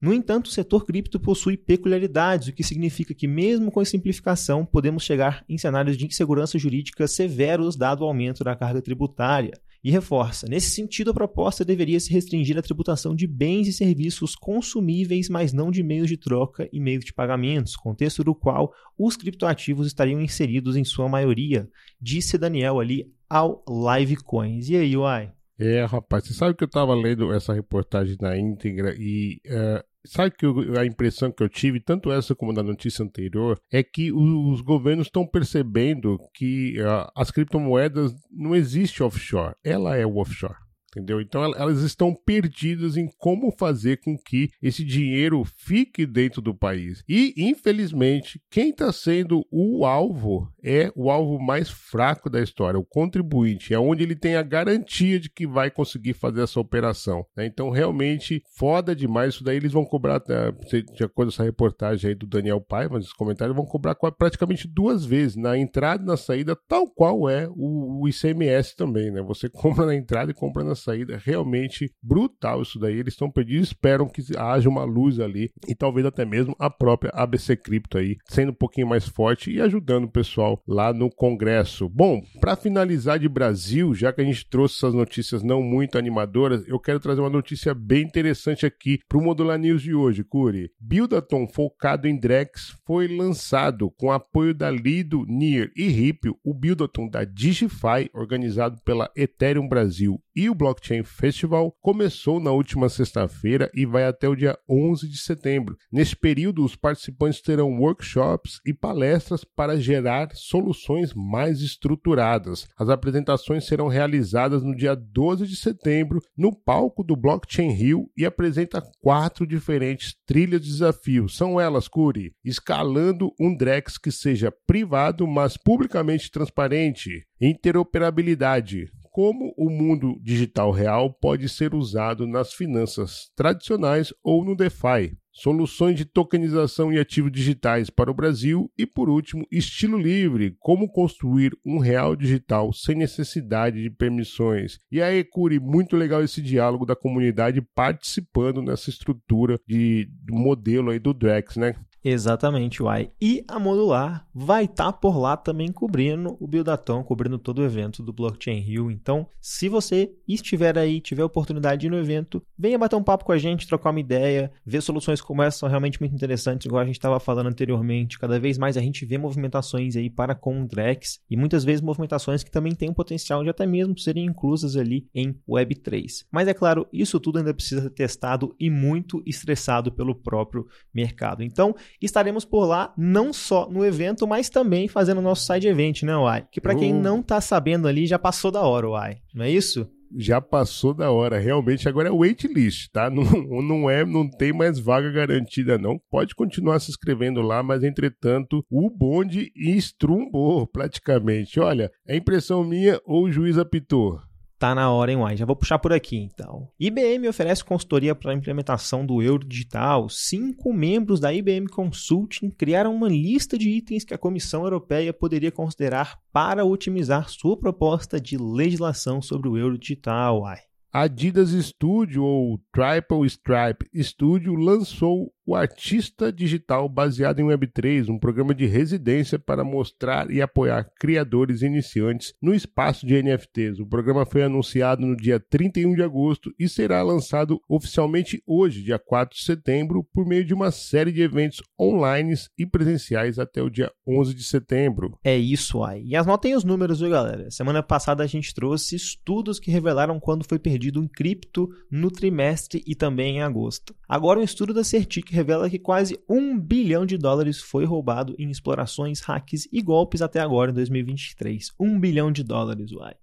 No 0.01 0.13
entanto, 0.13 0.47
o 0.47 0.51
setor 0.51 0.85
cripto 0.85 1.17
possui 1.17 1.55
peculiaridades, 1.55 2.49
o 2.49 2.51
que 2.51 2.61
significa 2.61 3.13
que, 3.13 3.25
mesmo 3.25 3.71
com 3.71 3.79
a 3.79 3.85
simplificação, 3.85 4.65
podemos 4.65 5.03
chegar 5.03 5.45
em 5.47 5.57
cenários 5.57 5.95
de 5.95 6.05
insegurança 6.05 6.59
jurídica 6.59 7.07
severos 7.07 7.77
dado 7.77 8.01
o 8.01 8.07
aumento 8.07 8.43
da 8.43 8.53
carga 8.53 8.81
tributária. 8.81 9.53
E 9.83 9.91
reforça: 9.91 10.47
nesse 10.47 10.69
sentido, 10.69 11.11
a 11.11 11.13
proposta 11.13 11.65
deveria 11.65 11.99
se 11.99 12.11
restringir 12.11 12.57
à 12.57 12.61
tributação 12.61 13.13
de 13.13 13.27
bens 13.27 13.67
e 13.67 13.73
serviços 13.73 14.35
consumíveis, 14.35 15.27
mas 15.27 15.51
não 15.51 15.69
de 15.69 15.83
meios 15.83 16.07
de 16.07 16.15
troca 16.15 16.69
e 16.71 16.79
meios 16.79 17.03
de 17.03 17.13
pagamentos, 17.13 17.75
contexto 17.75 18.23
do 18.23 18.33
qual 18.33 18.73
os 18.97 19.17
criptoativos 19.17 19.85
estariam 19.87 20.21
inseridos 20.21 20.77
em 20.77 20.85
sua 20.85 21.09
maioria, 21.09 21.69
disse 21.99 22.37
Daniel 22.37 22.79
ali 22.79 23.11
ao 23.29 23.63
Livecoins. 23.67 24.69
E 24.69 24.77
aí, 24.77 24.95
Uai? 24.95 25.31
É, 25.59 25.83
rapaz, 25.85 26.25
você 26.25 26.33
sabe 26.33 26.55
que 26.55 26.63
eu 26.63 26.67
estava 26.67 26.95
lendo 26.95 27.31
essa 27.33 27.53
reportagem 27.53 28.17
na 28.19 28.37
íntegra 28.37 28.95
e 28.97 29.39
uh, 29.47 29.83
sabe 30.05 30.35
que 30.37 30.45
eu, 30.45 30.77
a 30.79 30.85
impressão 30.85 31.31
que 31.31 31.43
eu 31.43 31.49
tive, 31.49 31.79
tanto 31.79 32.11
essa 32.11 32.35
como 32.35 32.53
na 32.53 32.63
notícia 32.63 33.03
anterior, 33.03 33.59
é 33.71 33.83
que 33.83 34.11
os 34.11 34.61
governos 34.61 35.07
estão 35.07 35.25
percebendo 35.25 36.17
que 36.33 36.79
uh, 36.81 37.09
as 37.15 37.31
criptomoedas 37.31 38.13
não 38.31 38.55
existe 38.55 39.03
offshore, 39.03 39.55
ela 39.63 39.95
é 39.95 40.05
o 40.05 40.17
offshore 40.17 40.62
entendeu? 40.95 41.19
Então 41.19 41.43
elas 41.43 41.81
estão 41.81 42.13
perdidas 42.13 42.97
em 42.97 43.07
como 43.17 43.51
fazer 43.51 43.97
com 43.97 44.17
que 44.17 44.49
esse 44.61 44.83
dinheiro 44.83 45.43
fique 45.43 46.05
dentro 46.05 46.41
do 46.41 46.53
país. 46.53 47.03
E, 47.07 47.33
infelizmente, 47.37 48.41
quem 48.49 48.69
está 48.69 48.91
sendo 48.91 49.45
o 49.51 49.85
alvo 49.85 50.51
é 50.63 50.91
o 50.95 51.09
alvo 51.09 51.39
mais 51.39 51.69
fraco 51.69 52.29
da 52.29 52.41
história, 52.41 52.79
o 52.79 52.85
contribuinte, 52.85 53.73
é 53.73 53.79
onde 53.79 54.03
ele 54.03 54.15
tem 54.15 54.35
a 54.35 54.43
garantia 54.43 55.19
de 55.19 55.29
que 55.29 55.45
vai 55.45 55.69
conseguir 55.69 56.13
fazer 56.13 56.41
essa 56.41 56.59
operação. 56.59 57.25
Né? 57.35 57.45
Então, 57.45 57.69
realmente, 57.69 58.41
foda 58.57 58.95
demais. 58.95 59.35
Isso 59.35 59.43
daí 59.43 59.57
eles 59.57 59.71
vão 59.71 59.85
cobrar, 59.85 60.21
né, 60.27 60.51
de 60.95 61.03
acordo 61.03 61.29
com 61.29 61.33
essa 61.33 61.43
reportagem 61.43 62.09
aí 62.09 62.15
do 62.15 62.27
Daniel 62.27 62.61
Paiva, 62.61 62.97
nos 62.97 63.13
comentários, 63.13 63.55
vão 63.55 63.65
cobrar 63.65 63.95
praticamente 63.95 64.67
duas 64.67 65.05
vezes, 65.05 65.35
na 65.35 65.57
entrada 65.57 66.03
e 66.03 66.05
na 66.05 66.17
saída, 66.17 66.55
tal 66.67 66.87
qual 66.87 67.29
é 67.29 67.47
o, 67.49 68.01
o 68.01 68.07
ICMS 68.07 68.75
também, 68.75 69.11
né? 69.11 69.21
Você 69.21 69.49
compra 69.49 69.85
na 69.85 69.95
entrada 69.95 70.31
e 70.31 70.33
compra 70.33 70.63
na 70.63 70.75
saída. 70.75 70.82
Realmente 71.23 71.91
brutal 72.01 72.61
isso 72.61 72.79
daí. 72.79 72.97
Eles 72.97 73.13
estão 73.13 73.29
perdidos, 73.29 73.67
esperam 73.67 74.07
que 74.07 74.21
haja 74.37 74.69
uma 74.69 74.83
luz 74.83 75.19
ali 75.19 75.51
e 75.67 75.75
talvez 75.75 76.05
até 76.05 76.25
mesmo 76.25 76.55
a 76.59 76.69
própria 76.69 77.11
ABC 77.13 77.55
Cripto 77.55 77.97
aí 77.97 78.17
sendo 78.27 78.51
um 78.51 78.55
pouquinho 78.55 78.87
mais 78.87 79.07
forte 79.07 79.51
e 79.51 79.61
ajudando 79.61 80.05
o 80.05 80.11
pessoal 80.11 80.61
lá 80.67 80.93
no 80.93 81.09
Congresso. 81.09 81.89
Bom, 81.89 82.21
para 82.39 82.55
finalizar 82.55 83.19
de 83.19 83.29
Brasil, 83.29 83.93
já 83.93 84.11
que 84.11 84.21
a 84.21 84.23
gente 84.23 84.47
trouxe 84.47 84.77
essas 84.77 84.93
notícias 84.93 85.43
não 85.43 85.61
muito 85.61 85.97
animadoras, 85.97 86.63
eu 86.67 86.79
quero 86.79 86.99
trazer 86.99 87.21
uma 87.21 87.29
notícia 87.29 87.73
bem 87.73 88.03
interessante 88.03 88.65
aqui 88.65 88.99
para 89.07 89.17
o 89.17 89.21
Modular 89.21 89.57
News 89.57 89.81
de 89.81 89.93
hoje, 89.93 90.23
Curi. 90.23 90.71
Buildathon 90.79 91.47
focado 91.47 92.07
em 92.07 92.17
Drex 92.17 92.75
foi 92.85 93.07
lançado 93.07 93.91
com 93.91 94.11
apoio 94.11 94.53
da 94.53 94.69
Lido, 94.69 95.25
Near 95.27 95.69
e 95.75 95.87
Ripple, 95.87 96.33
o 96.43 96.53
Buildathon 96.53 97.07
da 97.07 97.23
Digify, 97.23 98.09
organizado 98.13 98.81
pela 98.83 99.09
Ethereum 99.15 99.67
Brasil 99.67 100.19
e 100.35 100.49
o 100.49 100.55
Blockchain 100.55 101.03
Festival 101.03 101.71
começou 101.81 102.39
na 102.39 102.51
última 102.51 102.89
sexta-feira 102.89 103.69
e 103.73 103.85
vai 103.85 104.05
até 104.05 104.27
o 104.27 104.35
dia 104.35 104.57
11 104.69 105.07
de 105.07 105.17
setembro. 105.17 105.77
Neste 105.91 106.15
período, 106.15 106.63
os 106.63 106.75
participantes 106.75 107.41
terão 107.41 107.79
workshops 107.79 108.59
e 108.65 108.73
palestras 108.73 109.43
para 109.43 109.79
gerar 109.79 110.29
soluções 110.33 111.13
mais 111.13 111.61
estruturadas. 111.61 112.67
As 112.77 112.89
apresentações 112.89 113.65
serão 113.65 113.87
realizadas 113.87 114.63
no 114.63 114.75
dia 114.75 114.95
12 114.95 115.45
de 115.47 115.55
setembro 115.55 116.19
no 116.37 116.55
palco 116.55 117.03
do 117.03 117.15
Blockchain 117.15 117.71
Rio 117.71 118.09
e 118.17 118.25
apresenta 118.25 118.81
quatro 119.01 119.45
diferentes 119.45 120.15
trilhas 120.25 120.61
de 120.61 120.69
desafios. 120.69 121.37
São 121.37 121.59
elas, 121.59 121.87
Curi, 121.87 122.33
escalando 122.43 123.31
um 123.39 123.55
Drex 123.55 123.97
que 123.97 124.11
seja 124.11 124.51
privado, 124.65 125.27
mas 125.27 125.57
publicamente 125.57 126.31
transparente, 126.31 127.25
interoperabilidade, 127.39 128.91
como 129.13 129.53
o 129.55 129.69
mundo 129.69 130.19
digital 130.23 130.71
real 130.71 131.13
pode 131.13 131.47
ser 131.47 131.75
usado 131.75 132.25
nas 132.25 132.51
finanças 132.51 133.29
tradicionais 133.35 134.11
ou 134.23 134.43
no 134.43 134.55
DeFi, 134.55 135.15
soluções 135.31 135.95
de 135.95 136.03
tokenização 136.03 136.91
e 136.91 136.97
ativos 136.97 137.31
digitais 137.31 137.91
para 137.91 138.09
o 138.09 138.13
Brasil 138.13 138.71
e, 138.75 138.87
por 138.87 139.09
último, 139.09 139.45
estilo 139.51 139.99
livre, 139.99 140.55
como 140.59 140.91
construir 140.91 141.55
um 141.63 141.77
real 141.77 142.15
digital 142.15 142.73
sem 142.73 142.95
necessidade 142.95 143.83
de 143.83 143.89
permissões. 143.91 144.79
E 144.91 144.99
aí, 144.99 145.23
Curi, 145.23 145.59
muito 145.59 145.95
legal 145.95 146.23
esse 146.23 146.41
diálogo 146.41 146.83
da 146.83 146.95
comunidade 146.95 147.61
participando 147.61 148.63
nessa 148.63 148.89
estrutura 148.89 149.59
de 149.67 150.09
modelo 150.27 150.89
aí 150.89 150.97
do 150.97 151.13
Drex, 151.13 151.55
né? 151.55 151.75
Exatamente, 152.03 152.83
Uai. 152.83 153.11
E 153.21 153.45
a 153.47 153.57
Modular 153.57 154.27
vai 154.33 154.65
estar 154.65 154.91
tá 154.91 154.93
por 154.93 155.17
lá 155.17 155.37
também 155.37 155.71
cobrindo 155.71 156.35
o 156.39 156.45
Buildathon, 156.45 157.03
cobrindo 157.03 157.39
todo 157.39 157.59
o 157.59 157.65
evento 157.65 158.03
do 158.03 158.11
Blockchain 158.11 158.59
Rio. 158.59 158.91
Então, 158.91 159.27
se 159.39 159.69
você 159.69 160.11
estiver 160.27 160.77
aí, 160.77 160.99
tiver 160.99 161.23
oportunidade 161.23 161.81
de 161.81 161.87
ir 161.87 161.89
no 161.89 161.97
evento, 161.97 162.43
venha 162.57 162.77
bater 162.77 162.97
um 162.97 163.03
papo 163.03 163.23
com 163.23 163.31
a 163.31 163.37
gente, 163.37 163.67
trocar 163.67 163.91
uma 163.91 163.99
ideia, 163.99 164.51
ver 164.65 164.81
soluções 164.81 165.21
como 165.21 165.41
essa 165.41 165.59
são 165.59 165.69
realmente 165.69 165.99
muito 165.99 166.13
interessantes, 166.13 166.65
igual 166.65 166.81
a 166.81 166.85
gente 166.85 166.95
estava 166.95 167.19
falando 167.19 167.47
anteriormente. 167.47 168.19
Cada 168.19 168.39
vez 168.39 168.57
mais 168.57 168.75
a 168.75 168.81
gente 168.81 169.05
vê 169.05 169.17
movimentações 169.17 169.95
aí 169.95 170.09
para 170.09 170.37
Drex 170.69 171.21
e 171.29 171.37
muitas 171.37 171.63
vezes 171.63 171.81
movimentações 171.81 172.43
que 172.43 172.51
também 172.51 172.75
têm 172.75 172.89
o 172.89 172.93
potencial 172.93 173.43
de 173.43 173.49
até 173.49 173.65
mesmo 173.65 173.97
serem 173.97 174.25
inclusas 174.25 174.75
ali 174.75 175.07
em 175.15 175.35
Web3. 175.47 176.25
Mas 176.29 176.47
é 176.47 176.53
claro, 176.53 176.85
isso 176.91 177.19
tudo 177.19 177.37
ainda 177.37 177.53
precisa 177.53 177.83
ser 177.83 177.89
testado 177.91 178.53
e 178.59 178.69
muito 178.69 179.23
estressado 179.25 179.91
pelo 179.91 180.13
próprio 180.13 180.67
mercado. 180.93 181.43
Então, 181.43 181.73
estaremos 182.01 182.45
por 182.45 182.65
lá, 182.65 182.93
não 182.97 183.31
só 183.33 183.69
no 183.69 183.85
evento, 183.85 184.27
mas 184.27 184.49
também 184.49 184.87
fazendo 184.87 185.19
o 185.19 185.21
nosso 185.21 185.45
side 185.45 185.67
event, 185.67 186.03
né, 186.03 186.15
Uai? 186.15 186.45
Que 186.51 186.61
para 186.61 186.75
quem 186.75 186.93
não 186.93 187.21
tá 187.21 187.39
sabendo 187.39 187.87
ali, 187.87 188.05
já 188.05 188.19
passou 188.19 188.51
da 188.51 188.61
hora, 188.61 188.89
Uai. 188.89 189.17
Não 189.33 189.45
é 189.45 189.49
isso? 189.49 189.89
já 190.15 190.39
passou 190.39 190.93
da 190.93 191.11
hora. 191.11 191.39
Realmente 191.39 191.89
agora 191.89 192.09
é 192.09 192.11
waitlist, 192.11 192.89
tá? 192.91 193.09
Não, 193.13 193.61
não 193.61 193.89
é, 193.89 194.05
não 194.05 194.29
tem 194.29 194.53
mais 194.53 194.79
vaga 194.79 195.11
garantida 195.11 195.77
não. 195.77 195.99
Pode 196.09 196.35
continuar 196.35 196.79
se 196.79 196.89
inscrevendo 196.89 197.41
lá, 197.41 197.61
mas 197.63 197.83
entretanto 197.83 198.63
o 198.69 198.89
bonde 198.89 199.51
estrumbou 199.55 200.67
praticamente. 200.67 201.59
Olha, 201.59 201.91
é 202.07 202.15
impressão 202.15 202.63
minha 202.63 202.99
ou 203.05 203.25
o 203.25 203.31
juiz 203.31 203.57
apitou? 203.57 204.19
Tá 204.63 204.73
na 204.73 204.89
hora, 204.89 205.11
hein, 205.11 205.17
Uai? 205.17 205.35
Já 205.35 205.45
vou 205.45 205.57
puxar 205.57 205.77
por 205.77 205.91
aqui, 205.91 206.15
então. 206.15 206.69
IBM 206.79 207.27
oferece 207.27 207.65
consultoria 207.65 208.15
para 208.15 208.31
a 208.31 208.33
implementação 208.33 209.05
do 209.05 209.21
euro 209.21 209.45
digital. 209.45 210.07
Cinco 210.07 210.71
membros 210.71 211.19
da 211.19 211.33
IBM 211.33 211.67
Consulting 211.67 212.49
criaram 212.49 212.95
uma 212.95 213.09
lista 213.09 213.57
de 213.57 213.69
itens 213.69 214.05
que 214.05 214.13
a 214.13 214.17
Comissão 214.17 214.63
Europeia 214.63 215.11
poderia 215.11 215.51
considerar 215.51 216.17
para 216.31 216.63
otimizar 216.63 217.27
sua 217.27 217.57
proposta 217.57 218.21
de 218.21 218.37
legislação 218.37 219.21
sobre 219.21 219.49
o 219.49 219.57
euro 219.57 219.77
digital, 219.77 220.43
Uai. 220.43 220.59
Adidas 220.95 221.49
Studio 221.49 222.23
ou 222.23 222.59
Triple 222.71 223.25
Stripe 223.25 223.89
Studio 224.03 224.53
lançou 224.53 225.33
o 225.45 225.55
Artista 225.55 226.31
Digital 226.31 226.87
baseado 226.87 227.39
em 227.39 227.43
Web3, 227.43 228.07
um 228.09 228.17
programa 228.17 228.55
de 228.55 228.65
residência 228.65 229.37
para 229.37 229.63
mostrar 229.63 230.31
e 230.31 230.41
apoiar 230.41 230.89
criadores 230.97 231.61
iniciantes 231.61 232.33
no 232.41 232.53
espaço 232.53 233.05
de 233.05 233.21
NFTs. 233.21 233.79
O 233.79 233.85
programa 233.85 234.25
foi 234.25 234.43
anunciado 234.43 235.05
no 235.05 235.17
dia 235.17 235.41
31 235.41 235.95
de 235.95 236.03
agosto 236.03 236.53
e 236.57 236.69
será 236.69 237.01
lançado 237.01 237.59
oficialmente 237.67 238.41
hoje, 238.47 238.83
dia 238.83 238.97
4 238.97 239.37
de 239.37 239.43
setembro, 239.43 240.07
por 240.13 240.25
meio 240.25 240.45
de 240.45 240.53
uma 240.53 240.71
série 240.71 241.11
de 241.11 241.21
eventos 241.21 241.61
online 241.77 242.35
e 242.57 242.65
presenciais 242.65 243.37
até 243.37 243.61
o 243.61 243.69
dia 243.69 243.91
11 244.07 244.33
de 244.33 244.43
setembro. 244.43 245.17
É 245.23 245.35
isso 245.35 245.83
aí. 245.83 246.05
E 246.05 246.15
anotem 246.15 246.55
os 246.55 246.63
números, 246.63 247.01
viu, 247.01 247.09
galera? 247.09 247.51
Semana 247.51 247.83
passada 247.83 248.23
a 248.23 248.27
gente 248.27 248.53
trouxe 248.53 248.95
estudos 248.95 249.59
que 249.59 249.71
revelaram 249.71 250.21
quando 250.21 250.45
foi 250.47 250.57
perdido 250.57 250.82
um 250.99 251.07
cripto 251.07 251.69
no 251.89 252.09
trimestre 252.09 252.83
e 252.85 252.95
também 252.95 253.37
em 253.37 253.41
agosto. 253.41 253.95
Agora 254.07 254.39
um 254.39 254.43
estudo 254.43 254.73
da 254.73 254.83
Certic 254.83 255.31
revela 255.31 255.69
que 255.69 255.79
quase 255.79 256.19
um 256.29 256.59
bilhão 256.59 257.05
de 257.05 257.17
dólares 257.17 257.59
foi 257.59 257.85
roubado 257.85 258.35
em 258.37 258.49
explorações, 258.49 259.21
hacks 259.21 259.67
e 259.71 259.81
golpes 259.81 260.21
até 260.21 260.39
agora 260.39 260.71
em 260.71 260.73
2023. 260.73 261.71
Um 261.79 261.99
bilhão 261.99 262.31
de 262.31 262.43
dólares, 262.43 262.91
uai. 262.91 263.15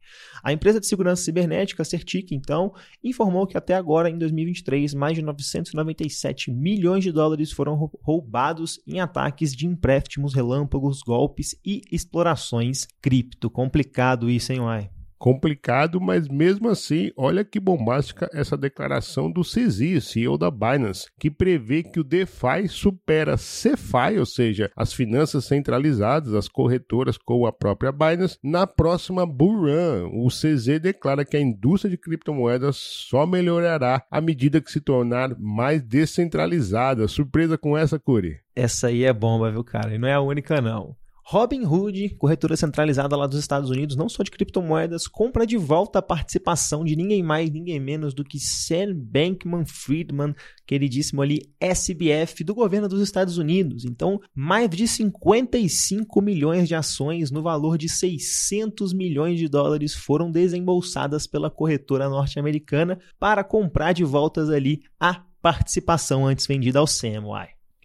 A 0.43 0.53
empresa 0.53 0.81
de 0.81 0.87
segurança 0.87 1.23
cibernética 1.23 1.85
Certic, 1.85 2.33
então, 2.33 2.73
informou 3.05 3.47
que 3.47 3.57
até 3.57 3.75
agora, 3.75 4.11
em 4.11 4.19
2023, 4.19 4.95
mais 4.95 5.15
de 5.15 5.23
997 5.23 6.51
milhões 6.51 7.05
de 7.05 7.13
dólares 7.13 7.53
foram 7.53 7.75
roubados 8.03 8.81
em 8.87 9.01
ataques 9.01 9.55
de 9.55 9.67
empréstimos 9.67 10.35
relâmpagos, 10.35 11.03
golpes 11.03 11.55
e 11.65 11.83
explorações 11.91 12.87
cripto. 13.01 13.51
Complicado 13.51 14.31
isso, 14.31 14.53
hein, 14.53 14.61
uai? 14.61 14.91
Complicado, 15.21 16.01
mas 16.01 16.27
mesmo 16.29 16.71
assim, 16.71 17.13
olha 17.15 17.45
que 17.45 17.61
bombástica 17.61 18.27
essa 18.33 18.57
declaração 18.57 19.31
do 19.31 19.43
CZ, 19.43 20.03
CEO 20.03 20.39
da 20.39 20.51
Binance, 20.51 21.11
que 21.21 21.31
prevê 21.31 21.83
que 21.83 22.01
o 22.01 22.05
DeFi 22.05 22.67
supera 22.69 23.37
CeFi, 23.37 24.19
ou 24.19 24.25
seja, 24.25 24.73
as 24.75 24.95
finanças 24.95 25.45
centralizadas, 25.45 26.33
as 26.33 26.49
corretoras 26.49 27.19
com 27.19 27.45
a 27.45 27.53
própria 27.53 27.93
Binance, 27.93 28.39
na 28.43 28.67
próxima 28.67 29.27
Bull 29.27 29.67
Run. 29.67 30.25
O 30.25 30.29
CZ 30.29 30.81
declara 30.81 31.23
que 31.23 31.37
a 31.37 31.41
indústria 31.41 31.91
de 31.91 31.99
criptomoedas 31.99 32.77
só 32.77 33.27
melhorará 33.27 34.03
à 34.11 34.23
medida 34.23 34.59
que 34.59 34.73
se 34.73 34.81
tornar 34.81 35.39
mais 35.39 35.83
descentralizada. 35.83 37.07
Surpresa 37.07 37.59
com 37.59 37.77
essa, 37.77 37.99
Curi? 37.99 38.41
Essa 38.57 38.87
aí 38.87 39.05
é 39.05 39.13
bomba, 39.13 39.51
viu, 39.51 39.63
cara? 39.63 39.95
E 39.95 39.99
não 39.99 40.09
é 40.09 40.15
a 40.15 40.21
única, 40.21 40.63
não. 40.63 40.97
Robinhood, 41.33 42.17
corretora 42.19 42.57
centralizada 42.57 43.15
lá 43.17 43.25
dos 43.25 43.39
Estados 43.39 43.71
Unidos, 43.71 43.95
não 43.95 44.09
só 44.09 44.25
de 44.25 44.33
criptomoedas, 44.33 45.07
compra 45.07 45.47
de 45.47 45.57
volta 45.57 46.01
a 46.01 46.03
participação 46.03 46.85
de 46.85 46.97
ninguém 46.97 47.23
mais, 47.23 47.49
ninguém 47.53 47.79
menos 47.79 48.13
do 48.13 48.25
que 48.25 48.41
Sam 48.41 48.97
Bankman-Friedman, 48.97 50.35
queridíssimo 50.67 51.23
ali 51.23 51.43
SBF 51.61 52.43
do 52.43 52.53
governo 52.53 52.89
dos 52.89 53.01
Estados 53.01 53.39
Unidos. 53.39 53.85
Então, 53.85 54.21
mais 54.35 54.69
de 54.71 54.89
55 54.89 56.21
milhões 56.21 56.67
de 56.67 56.75
ações 56.75 57.31
no 57.31 57.43
valor 57.43 57.79
de 57.79 57.89
600 57.89 58.93
milhões 58.93 59.39
de 59.39 59.47
dólares 59.47 59.95
foram 59.95 60.33
desembolsadas 60.33 61.29
pela 61.29 61.49
corretora 61.49 62.09
norte-americana 62.09 62.99
para 63.21 63.45
comprar 63.45 63.93
de 63.93 64.03
voltas 64.03 64.51
ali 64.51 64.83
a 64.99 65.23
participação 65.41 66.27
antes 66.27 66.45
vendida 66.45 66.81
ao 66.81 66.89
Sam. 66.89 67.23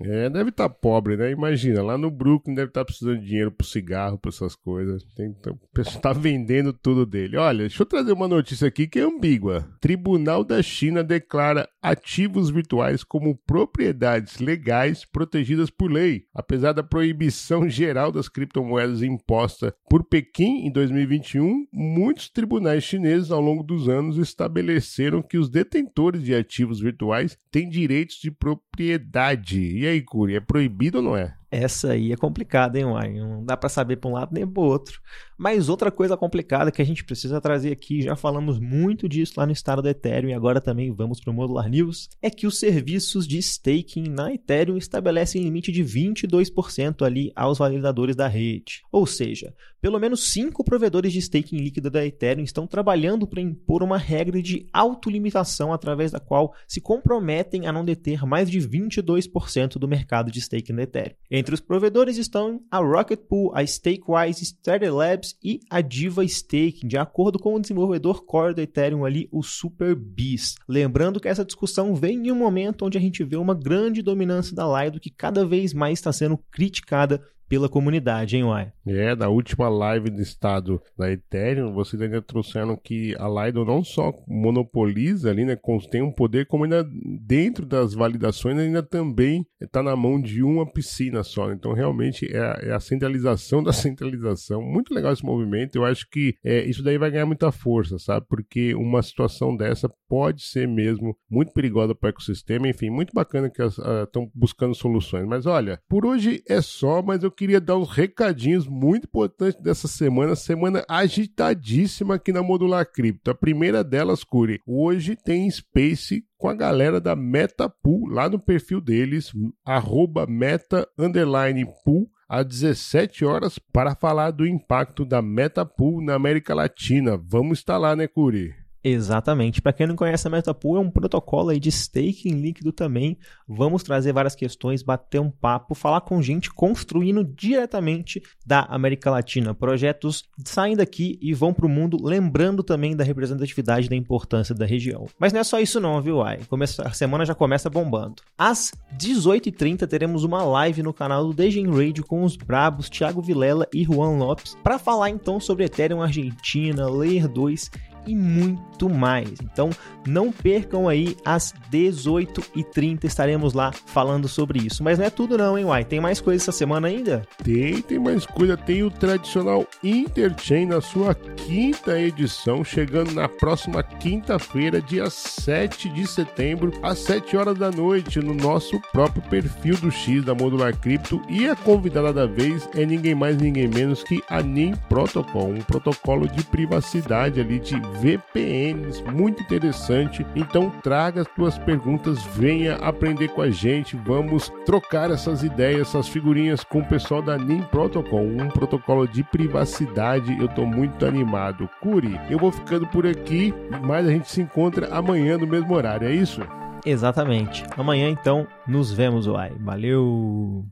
É, 0.02 0.30
deve 0.30 0.50
estar 0.50 0.68
tá 0.68 0.75
pobre, 0.75 1.16
né? 1.16 1.32
Imagina, 1.32 1.82
lá 1.82 1.98
no 1.98 2.12
Brooklyn 2.12 2.54
deve 2.54 2.70
estar 2.70 2.82
tá 2.82 2.86
precisando 2.86 3.20
de 3.20 3.28
dinheiro 3.28 3.52
pro 3.52 3.66
cigarro, 3.66 4.18
para 4.18 4.30
essas 4.30 4.56
coisas. 4.56 5.04
Tem, 5.16 5.28
então, 5.28 5.54
o 5.54 5.74
pessoal 5.74 6.02
tá 6.02 6.14
vendendo 6.14 6.74
tudo 6.74 7.06
dele. 7.06 7.38
Olha, 7.38 7.60
deixa 7.60 7.82
eu 7.82 7.86
trazer 7.86 8.12
uma 8.12 8.28
notícia 8.28 8.68
aqui 8.68 8.88
que 8.88 9.00
é 9.00 9.04
ambígua. 9.04 9.68
Tribunal 9.80 10.44
da 10.44 10.62
China 10.62 11.04
declara 11.04 11.68
ativos 11.82 12.50
virtuais 12.50 13.04
como 13.04 13.38
propriedades 13.46 14.40
legais 14.40 15.06
protegidas 15.06 15.70
por 15.70 15.92
lei. 15.92 16.25
Apesar 16.34 16.74
da 16.74 16.84
proibição 16.84 17.70
geral 17.70 18.12
das 18.12 18.28
criptomoedas 18.28 19.02
imposta 19.02 19.74
por 19.90 20.04
Pequim 20.04 20.66
em 20.66 20.72
2021, 20.72 21.68
muitos 21.72 22.30
tribunais 22.30 22.84
chineses 22.84 23.32
ao 23.32 23.40
longo 23.40 23.64
dos 23.64 23.88
anos 23.88 24.18
estabeleceram 24.18 25.22
que 25.22 25.38
os 25.38 25.50
detentores 25.50 26.24
de 26.24 26.36
ativos 26.36 26.80
virtuais 26.80 27.38
têm 27.52 27.70
direitos 27.70 28.18
de 28.18 28.32
propriedade. 28.32 29.62
E 29.78 29.85
aí, 29.88 30.01
Curi, 30.01 30.36
é 30.36 30.39
proibido 30.39 30.98
ou 30.98 31.04
não 31.04 31.18
é? 31.18 31.36
Essa 31.56 31.94
aí 31.94 32.12
é 32.12 32.18
complicada, 32.18 32.78
hein, 32.78 32.84
Uai? 32.84 33.14
Não 33.14 33.46
dá 33.46 33.56
para 33.56 33.70
saber 33.70 33.96
para 33.96 34.10
um 34.10 34.14
lado 34.14 34.34
nem 34.34 34.46
para 34.46 34.62
outro. 34.62 35.00
Mas 35.38 35.70
outra 35.70 35.90
coisa 35.90 36.18
complicada 36.18 36.72
que 36.72 36.82
a 36.82 36.86
gente 36.86 37.04
precisa 37.04 37.40
trazer 37.40 37.72
aqui, 37.72 38.02
já 38.02 38.16
falamos 38.16 38.60
muito 38.60 39.08
disso 39.08 39.34
lá 39.38 39.46
no 39.46 39.54
estado 39.54 39.82
da 39.82 39.90
Ethereum 39.90 40.30
e 40.30 40.34
agora 40.34 40.60
também 40.60 40.92
vamos 40.92 41.22
para 41.22 41.32
o 41.32 41.34
Modular 41.34 41.70
News, 41.70 42.10
é 42.22 42.30
que 42.30 42.46
os 42.46 42.60
serviços 42.60 43.26
de 43.26 43.38
staking 43.38 44.10
na 44.10 44.34
Ethereum 44.34 44.78
estabelecem 44.78 45.44
limite 45.44 45.72
de 45.72 45.84
22% 45.84 47.06
ali 47.06 47.32
aos 47.36 47.58
validadores 47.58 48.16
da 48.16 48.28
rede. 48.28 48.82
Ou 48.92 49.06
seja, 49.06 49.54
pelo 49.82 50.00
menos 50.00 50.32
cinco 50.32 50.64
provedores 50.64 51.14
de 51.14 51.20
staking 51.20 51.58
líquido 51.58 51.90
da 51.90 52.06
Ethereum 52.06 52.44
estão 52.44 52.66
trabalhando 52.66 53.28
para 53.28 53.42
impor 53.42 53.84
uma 53.84 53.98
regra 53.98 54.42
de 54.42 54.68
autolimitação 54.74 55.72
através 55.72 56.12
da 56.12 56.20
qual 56.20 56.54
se 56.68 56.82
comprometem 56.82 57.68
a 57.68 57.72
não 57.72 57.86
deter 57.86 58.26
mais 58.26 58.50
de 58.50 58.60
22% 58.60 59.78
do 59.78 59.88
mercado 59.88 60.32
de 60.32 60.40
staking 60.40 60.76
da 60.76 60.84
Ethereum. 60.84 61.16
Os 61.54 61.62
provedores 61.62 62.18
estão 62.18 62.62
a 62.72 62.80
Rocket 62.80 63.20
Pool, 63.20 63.52
a 63.56 63.66
Stakewise, 63.66 64.46
Stellar 64.46 64.94
Labs 64.94 65.36
e 65.44 65.60
a 65.70 65.82
Diva 65.82 66.24
Staking, 66.24 66.88
de 66.88 66.98
acordo 66.98 67.38
com 67.38 67.54
o 67.54 67.60
desenvolvedor 67.60 68.25
core 68.25 68.56
da 68.56 68.64
Ethereum 68.64 69.06
ali, 69.06 69.28
o 69.32 69.44
SuperBeast. 69.44 70.56
Lembrando 70.68 71.20
que 71.20 71.28
essa 71.28 71.46
discussão 71.46 71.96
vem 71.96 72.28
em 72.28 72.32
um 72.32 72.36
momento 72.36 72.86
onde 72.86 72.98
a 72.98 73.02
gente 73.02 73.24
vê 73.24 73.36
uma 73.36 73.54
grande 73.54 74.02
dominância 74.02 74.56
da 74.56 74.66
Lido 74.66 75.00
que 75.00 75.10
cada 75.10 75.46
vez 75.46 75.74
mais 75.74 76.00
está 76.00 76.12
sendo 76.12 76.38
criticada 76.52 77.22
pela 77.48 77.70
comunidade, 77.70 78.36
hein, 78.36 78.44
Uai? 78.44 78.72
É, 78.86 79.16
da 79.16 79.30
última 79.30 79.70
live 79.70 80.10
do 80.10 80.22
estado 80.22 80.82
da 80.98 81.12
Ethereum, 81.12 81.74
vocês 81.74 82.02
ainda 82.02 82.22
trouxeram 82.22 82.75
que 82.75 83.16
a 83.20 83.28
Lido 83.28 83.66
não 83.66 83.84
só 83.84 84.14
monopoliza 84.28 85.30
ali, 85.30 85.46
né, 85.46 85.58
tem 85.90 86.02
um 86.02 86.12
poder, 86.12 86.46
como 86.46 86.64
ainda 86.64 86.88
dentro 87.22 87.66
das 87.66 87.94
validações 87.94 88.58
ainda 88.58 88.84
também 88.84 89.46
está 89.62 89.82
na 89.82 89.96
mão 89.96 90.22
de 90.22 90.44
uma 90.44 90.66
piscina 90.72 91.24
só. 91.24 91.52
Então, 91.52 91.74
realmente, 91.74 92.25
é 92.32 92.40
a, 92.40 92.60
é 92.62 92.72
a, 92.74 92.80
centralização 92.80 93.62
da 93.64 93.74
centralização. 93.74 94.62
Muito 94.62 94.94
legal 94.94 95.14
esse 95.14 95.25
movimento. 95.25 95.75
Eu 95.75 95.86
acho 95.86 96.08
que 96.10 96.36
é, 96.44 96.64
isso 96.66 96.84
daí 96.84 96.98
vai 96.98 97.12
ganhar 97.12 97.25
muita 97.25 97.52
força, 97.52 97.98
sabe? 97.98 98.25
Porque 98.28 98.74
uma 98.75 99.02
situação 99.02 99.56
dessa 99.56 99.90
pode 100.08 100.44
ser 100.44 100.68
mesmo 100.68 101.16
muito 101.30 101.52
perigosa 101.54 101.96
para 101.96 102.08
o 102.08 102.10
ecossistema. 102.10 102.68
Enfim, 102.68 102.90
muito 102.90 103.14
bacana 103.14 103.50
que 103.50 103.62
estão 103.62 104.24
uh, 104.24 104.32
buscando 104.34 104.75
soluções. 104.75 105.25
Mas 105.25 105.46
olha, 105.46 105.80
por 105.90 106.06
hoje 106.06 106.44
é 106.48 106.62
só, 106.62 107.02
mas 107.02 107.24
eu 107.24 107.32
queria 107.36 107.60
dar 107.60 107.77
uns 107.77 107.92
recadinhos 107.92 108.68
muito 108.68 109.06
importantes 109.06 109.62
dessa 109.62 109.88
semana, 109.88 110.36
semana 110.36 110.84
agitadíssima 110.88 112.15
aqui 112.15 112.32
na 112.32 112.42
Modular 112.42 112.89
Cripto. 112.89 113.29
A 113.29 113.36
primeira 113.36 113.83
delas, 113.83 114.24
Curi, 114.24 114.62
hoje 114.66 115.16
tem 115.16 115.50
Space 115.50 116.24
com 116.38 116.48
a 116.48 116.53
galera 116.53 117.00
da 117.01 117.16
MetaPool 117.16 118.07
lá 118.07 118.29
no 118.29 118.40
perfil 118.40 118.79
deles, 118.79 119.31
arroba 119.66 120.25
meta 120.25 120.88
underline 120.98 121.66
pool, 121.83 122.10
às 122.27 122.46
17 122.46 123.24
horas 123.24 123.60
para 123.60 123.96
falar 123.96 124.31
do 124.31 124.48
impacto 124.48 125.05
da 125.05 125.22
MetaPool 125.22 126.01
na 126.01 126.16
América 126.16 126.55
Latina. 126.55 127.18
Vamos 127.18 127.60
estar 127.60 127.77
lá, 127.77 127.96
né, 127.96 128.07
Curi? 128.07 128.65
Exatamente. 128.88 129.64
Para 129.64 129.74
quem 129.74 129.88
não 129.88 129.96
conhece 129.96 130.28
a 130.28 130.30
Metapool, 130.30 130.78
é 130.78 130.80
um 130.80 130.92
protocolo 130.92 131.50
aí 131.50 131.60
de 131.60 131.70
staking 131.70 132.36
líquido 132.36 132.72
também. 132.72 133.18
Vamos 133.48 133.82
trazer 133.82 134.14
várias 134.14 134.36
questões, 134.36 134.84
bater 134.84 135.20
um 135.20 135.32
papo, 135.32 135.74
falar 135.74 136.02
com 136.02 136.22
gente 136.22 136.54
construindo 136.54 137.24
diretamente 137.24 138.22
da 138.46 138.60
América 138.60 139.10
Latina. 139.10 139.56
Projetos 139.56 140.26
saem 140.46 140.76
daqui 140.76 141.18
e 141.20 141.34
vão 141.34 141.52
para 141.52 141.66
o 141.66 141.70
mundo, 141.70 141.98
lembrando 142.00 142.62
também 142.62 142.96
da 142.96 143.04
representatividade 143.04 143.90
da 143.90 143.96
importância 143.96 144.54
da 144.54 144.68
região. 144.68 145.08
Mas 145.18 145.34
não 145.34 145.40
é 145.40 145.44
só 145.44 145.60
isso 145.60 145.80
não, 145.80 146.00
viu, 146.00 146.22
Ai? 146.22 146.42
A 146.84 146.92
semana 146.92 147.26
já 147.26 147.34
começa 147.34 147.72
bombando. 147.72 148.22
Às 148.38 148.72
18h30 149.00 149.88
teremos 149.88 150.24
uma 150.24 150.44
live 150.44 150.84
no 150.84 150.94
canal 150.94 151.26
do 151.26 151.34
Degen 151.34 151.72
Radio 151.72 152.06
com 152.06 152.24
os 152.24 152.36
brabos 152.36 152.88
Thiago 152.88 153.20
Vilela 153.20 153.68
e 153.74 153.84
Juan 153.84 154.18
Lopes 154.20 154.56
para 154.64 154.78
falar 154.78 155.10
então 155.10 155.40
sobre 155.40 155.66
Ethereum 155.66 156.04
Argentina, 156.04 156.88
Layer 156.88 157.28
2 157.28 157.95
e 158.07 158.15
muito 158.15 158.89
mais. 158.89 159.33
Então 159.41 159.70
não 160.07 160.31
percam 160.31 160.87
aí 160.87 161.15
às 161.25 161.53
18h30 161.72 163.03
estaremos 163.03 163.53
lá 163.53 163.72
falando 163.72 164.27
sobre 164.27 164.59
isso. 164.59 164.83
Mas 164.83 164.98
não 164.98 165.05
é 165.05 165.09
tudo 165.09 165.37
não, 165.37 165.57
hein, 165.57 165.65
Uai? 165.65 165.83
Tem 165.83 166.00
mais 166.00 166.22
coisa 166.22 166.44
essa 166.44 166.51
semana 166.51 166.87
ainda? 166.87 167.24
Tem, 167.44 167.81
tem 167.81 168.00
mais 168.00 168.25
coisa. 168.25 168.55
Tem 168.57 168.83
o 168.83 168.91
tradicional 168.91 169.65
Interchain 169.83 170.65
na 170.65 170.81
sua 170.81 171.15
quinta 171.15 172.00
edição, 172.00 172.63
chegando 172.63 173.11
na 173.13 173.27
próxima 173.27 173.81
quinta-feira, 173.83 174.81
dia 174.81 175.09
7 175.09 175.89
de 175.89 176.07
setembro, 176.07 176.72
às 176.83 177.00
7 177.00 177.37
horas 177.37 177.57
da 177.57 177.72
noite, 177.72 178.20
no 178.20 178.33
nosso 178.33 178.79
próprio 178.91 179.22
perfil 179.24 179.75
do 179.77 179.91
X 179.91 180.24
da 180.24 180.35
Modular 180.35 180.75
Cripto. 180.77 181.22
E 181.29 181.48
a 181.48 181.55
convidada 181.55 182.13
da 182.13 182.25
vez 182.25 182.68
é 182.75 182.85
ninguém 182.85 183.15
mais, 183.15 183.37
ninguém 183.37 183.68
menos 183.68 184.03
que 184.03 184.24
a 184.29 184.41
NIM 184.41 184.74
Protocol, 184.89 185.50
um 185.50 185.61
protocolo 185.61 186.27
de 186.27 186.44
privacidade 186.44 187.39
ali 187.39 187.59
de 187.59 187.75
VPNs, 188.01 189.03
muito 189.03 189.42
interessante. 189.42 190.25
Então 190.36 190.70
traga 190.81 191.22
as 191.22 191.27
tuas 191.27 191.58
perguntas, 191.58 192.24
venha 192.24 192.75
aprender 192.75 193.29
com 193.29 193.42
a 193.42 193.50
gente, 193.50 193.96
vamos 193.96 194.51
trocar 194.66 195.12
essas 195.12 195.44
ideias, 195.44 195.88
essas 195.90 196.08
figurinhas 196.08 196.64
com 196.64 196.79
o 196.79 196.86
pessoal 196.86 197.22
da 197.22 197.38
NIM 197.38 197.62
Protocol, 197.64 198.24
um 198.24 198.50
protocolo 198.50 199.08
de 199.08 199.24
privacidade. 199.24 200.38
Eu 200.40 200.46
estou 200.46 200.66
muito 200.66 201.05
animado. 201.05 201.70
Curi, 201.81 202.20
eu 202.29 202.38
vou 202.38 202.51
ficando 202.51 202.88
por 202.88 203.05
aqui, 203.05 203.53
mas 203.84 204.08
a 204.08 204.12
gente 204.12 204.29
se 204.29 204.42
encontra 204.42 204.94
amanhã 204.94 205.38
no 205.38 205.48
mesmo 205.48 205.74
horário, 205.74 206.08
é 206.08 206.14
isso? 206.14 206.42
Exatamente. 206.86 207.64
Amanhã 207.77 208.10
então 208.10 208.48
nos 208.68 208.92
vemos, 208.92 209.25
uai. 209.27 209.51
Valeu! 209.60 210.66